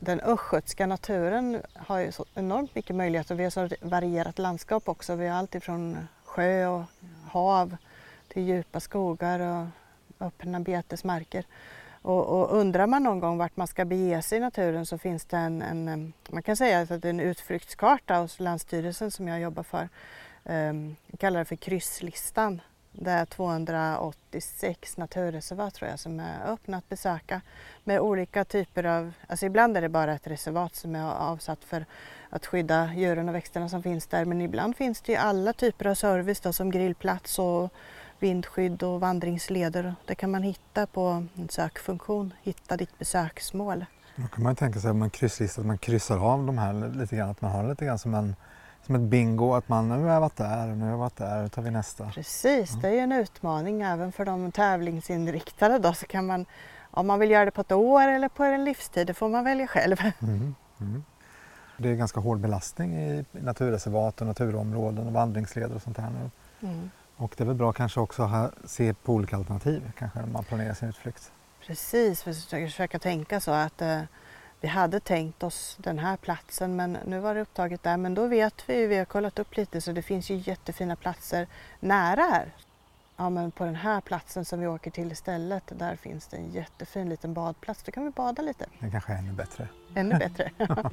den 0.00 0.20
östgötska 0.20 0.86
naturen 0.86 1.62
har 1.74 1.98
ju 1.98 2.12
så 2.12 2.24
enormt 2.34 2.74
mycket 2.74 2.96
möjligheter. 2.96 3.34
Vi 3.34 3.44
har 3.44 3.50
så 3.50 3.68
varierat 3.80 4.38
landskap 4.38 4.88
också. 4.88 5.14
Vi 5.14 5.28
har 5.28 5.38
allt 5.38 5.54
ifrån 5.54 6.08
sjö 6.24 6.66
och 6.66 6.84
hav 7.30 7.76
till 8.28 8.42
djupa 8.42 8.80
skogar 8.80 9.40
och 9.40 9.66
öppna 10.20 10.60
betesmarker. 10.60 11.44
Och, 12.02 12.26
och, 12.26 12.58
undrar 12.58 12.86
man 12.86 13.02
någon 13.02 13.20
gång 13.20 13.38
vart 13.38 13.56
man 13.56 13.66
ska 13.66 13.84
bege 13.84 14.22
sig 14.22 14.38
i 14.38 14.40
naturen 14.40 14.86
så 14.86 14.98
finns 14.98 15.24
det 15.24 15.36
en, 15.36 15.62
en 15.62 16.12
man 16.30 16.42
kan 16.42 16.56
säga 16.56 16.80
att 16.80 16.88
det 16.88 17.04
är 17.04 17.10
en 17.10 17.20
utflyktskarta 17.20 18.14
hos 18.14 18.40
Länsstyrelsen 18.40 19.10
som 19.10 19.28
jag 19.28 19.40
jobbar 19.40 19.62
för. 19.62 19.88
Um, 20.44 20.96
jag 21.06 21.20
kallar 21.20 21.38
det 21.38 21.44
för 21.44 21.56
krysslistan. 21.56 22.60
Det 22.92 23.10
är 23.10 23.26
286 23.26 24.96
naturreservat 24.96 25.74
tror 25.74 25.90
jag 25.90 25.98
som 25.98 26.20
är 26.20 26.52
öppna 26.52 26.76
att 26.76 26.88
besöka 26.88 27.40
med 27.84 28.00
olika 28.00 28.44
typer 28.44 28.84
av, 28.84 29.12
alltså 29.26 29.46
ibland 29.46 29.76
är 29.76 29.80
det 29.80 29.88
bara 29.88 30.14
ett 30.14 30.26
reservat 30.26 30.74
som 30.74 30.96
är 30.96 31.12
avsatt 31.12 31.64
för 31.64 31.86
att 32.30 32.46
skydda 32.46 32.94
djuren 32.94 33.28
och 33.28 33.34
växterna 33.34 33.68
som 33.68 33.82
finns 33.82 34.06
där 34.06 34.24
men 34.24 34.40
ibland 34.40 34.76
finns 34.76 35.00
det 35.00 35.12
ju 35.12 35.18
alla 35.18 35.52
typer 35.52 35.86
av 35.86 35.94
service 35.94 36.40
då, 36.40 36.52
som 36.52 36.70
grillplats 36.70 37.38
och 37.38 37.72
vindskydd 38.18 38.82
och 38.82 39.00
vandringsleder. 39.00 39.94
Det 40.06 40.14
kan 40.14 40.30
man 40.30 40.42
hitta 40.42 40.86
på 40.86 41.26
en 41.34 41.48
sökfunktion, 41.48 42.32
hitta 42.42 42.76
ditt 42.76 42.98
besöksmål. 42.98 43.84
Då 44.16 44.26
kan 44.28 44.44
man 44.44 44.56
tänka 44.56 44.80
sig 44.80 44.90
om 44.90 44.98
man 44.98 45.10
krysslistar, 45.10 45.62
att 45.62 45.66
man 45.66 45.78
kryssar 45.78 46.18
av 46.32 46.46
de 46.46 46.58
här 46.58 46.98
lite 46.98 47.16
grann, 47.16 47.30
att 47.30 47.40
man 47.40 47.50
har 47.50 47.68
lite 47.68 47.84
grann 47.84 47.98
som, 47.98 48.14
en, 48.14 48.36
som 48.86 48.94
ett 48.94 49.00
bingo, 49.00 49.54
att 49.54 49.68
man 49.68 49.88
nu 49.88 50.02
har 50.02 50.12
jag 50.12 50.20
varit 50.20 50.36
där, 50.36 50.66
nu 50.66 50.84
har 50.84 50.90
jag 50.90 50.98
varit 50.98 51.16
där, 51.16 51.42
då 51.42 51.48
tar 51.48 51.62
vi 51.62 51.70
nästa. 51.70 52.10
Precis, 52.10 52.70
ja. 52.72 52.78
det 52.82 52.88
är 52.88 52.92
ju 52.92 52.98
en 52.98 53.12
utmaning 53.12 53.82
även 53.82 54.12
för 54.12 54.24
de 54.24 54.52
tävlingsinriktade 54.52 55.78
då, 55.78 55.92
så 55.92 56.06
kan 56.06 56.26
man, 56.26 56.46
om 56.90 57.06
man 57.06 57.18
vill 57.18 57.30
göra 57.30 57.44
det 57.44 57.50
på 57.50 57.60
ett 57.60 57.72
år 57.72 58.08
eller 58.08 58.28
på 58.28 58.44
en 58.44 58.64
livstid, 58.64 59.06
det 59.06 59.14
får 59.14 59.28
man 59.28 59.44
välja 59.44 59.66
själv. 59.66 59.96
Mm. 60.22 60.54
Mm. 60.80 61.04
Det 61.78 61.88
är 61.88 61.94
ganska 61.94 62.20
hård 62.20 62.40
belastning 62.40 62.94
i 62.94 63.24
naturreservat 63.32 64.20
och 64.20 64.26
naturområden 64.26 65.06
och 65.06 65.12
vandringsleder 65.12 65.74
och 65.74 65.82
sånt 65.82 65.98
här 65.98 66.10
nu. 66.10 66.30
Mm. 66.68 66.90
Och 67.16 67.34
det 67.36 67.44
är 67.44 67.46
väl 67.46 67.56
bra 67.56 67.72
kanske 67.72 68.00
också 68.00 68.22
att 68.22 68.70
se 68.70 68.94
på 68.94 69.12
olika 69.12 69.36
alternativ 69.36 69.92
kanske 69.98 70.18
när 70.18 70.26
man 70.26 70.44
planerar 70.44 70.74
sin 70.74 70.88
utflykt. 70.88 71.32
Precis, 71.66 72.22
försöka 72.22 72.98
tänka 72.98 73.40
så 73.40 73.50
att 73.50 73.82
eh, 73.82 74.02
vi 74.60 74.68
hade 74.68 75.00
tänkt 75.00 75.42
oss 75.42 75.76
den 75.80 75.98
här 75.98 76.16
platsen 76.16 76.76
men 76.76 76.98
nu 77.06 77.18
var 77.20 77.34
det 77.34 77.40
upptaget 77.40 77.82
där. 77.82 77.96
Men 77.96 78.14
då 78.14 78.26
vet 78.26 78.68
vi, 78.68 78.86
vi 78.86 78.98
har 78.98 79.04
kollat 79.04 79.38
upp 79.38 79.56
lite 79.56 79.80
så 79.80 79.92
det 79.92 80.02
finns 80.02 80.30
ju 80.30 80.34
jättefina 80.34 80.96
platser 80.96 81.46
nära 81.80 82.22
här. 82.22 82.52
Ja 83.16 83.30
men 83.30 83.50
på 83.50 83.64
den 83.64 83.74
här 83.74 84.00
platsen 84.00 84.44
som 84.44 84.60
vi 84.60 84.66
åker 84.66 84.90
till 84.90 85.12
istället, 85.12 85.72
där 85.78 85.96
finns 85.96 86.26
det 86.26 86.36
en 86.36 86.50
jättefin 86.50 87.08
liten 87.08 87.34
badplats. 87.34 87.82
Då 87.82 87.92
kan 87.92 88.04
vi 88.04 88.10
bada 88.10 88.42
lite. 88.42 88.66
Det 88.78 88.90
kanske 88.90 89.12
är 89.12 89.18
ännu 89.18 89.32
bättre. 89.32 89.68
Ännu 89.94 90.18
bättre. 90.18 90.50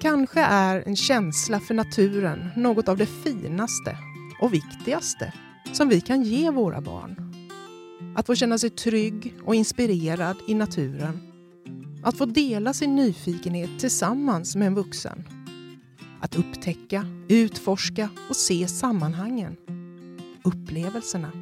kanske 0.00 0.40
är 0.40 0.82
en 0.86 0.96
känsla 0.96 1.60
för 1.60 1.74
naturen 1.74 2.50
något 2.56 2.88
av 2.88 2.96
det 2.96 3.06
finaste 3.06 3.96
och 4.40 4.54
viktigaste 4.54 5.32
som 5.72 5.88
vi 5.88 6.00
kan 6.00 6.22
ge 6.22 6.50
våra 6.50 6.80
barn. 6.80 7.34
Att 8.16 8.26
få 8.26 8.34
känna 8.34 8.58
sig 8.58 8.70
trygg 8.70 9.34
och 9.44 9.54
inspirerad 9.54 10.36
i 10.46 10.54
naturen. 10.54 11.20
Att 12.02 12.18
få 12.18 12.26
dela 12.26 12.72
sin 12.72 12.96
nyfikenhet 12.96 13.70
tillsammans 13.78 14.56
med 14.56 14.66
en 14.66 14.74
vuxen. 14.74 15.24
Att 16.20 16.36
upptäcka, 16.36 17.06
utforska 17.28 18.08
och 18.30 18.36
se 18.36 18.68
sammanhangen. 18.68 19.56
Upplevelserna. 20.44 21.32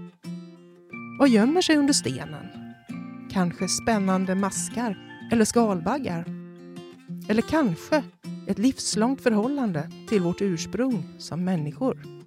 Vad 1.19 1.29
gömmer 1.29 1.63
sig 1.63 1.77
under 1.77 1.93
stenen? 1.93 2.47
Kanske 3.31 3.69
spännande 3.69 4.35
maskar 4.35 4.99
eller 5.33 5.45
skalbaggar? 5.45 6.25
Eller 7.29 7.43
kanske 7.43 8.05
ett 8.47 8.59
livslångt 8.59 9.21
förhållande 9.21 9.91
till 10.09 10.23
vårt 10.23 10.43
ursprung 10.43 11.09
som 11.19 11.45
människor? 11.45 12.18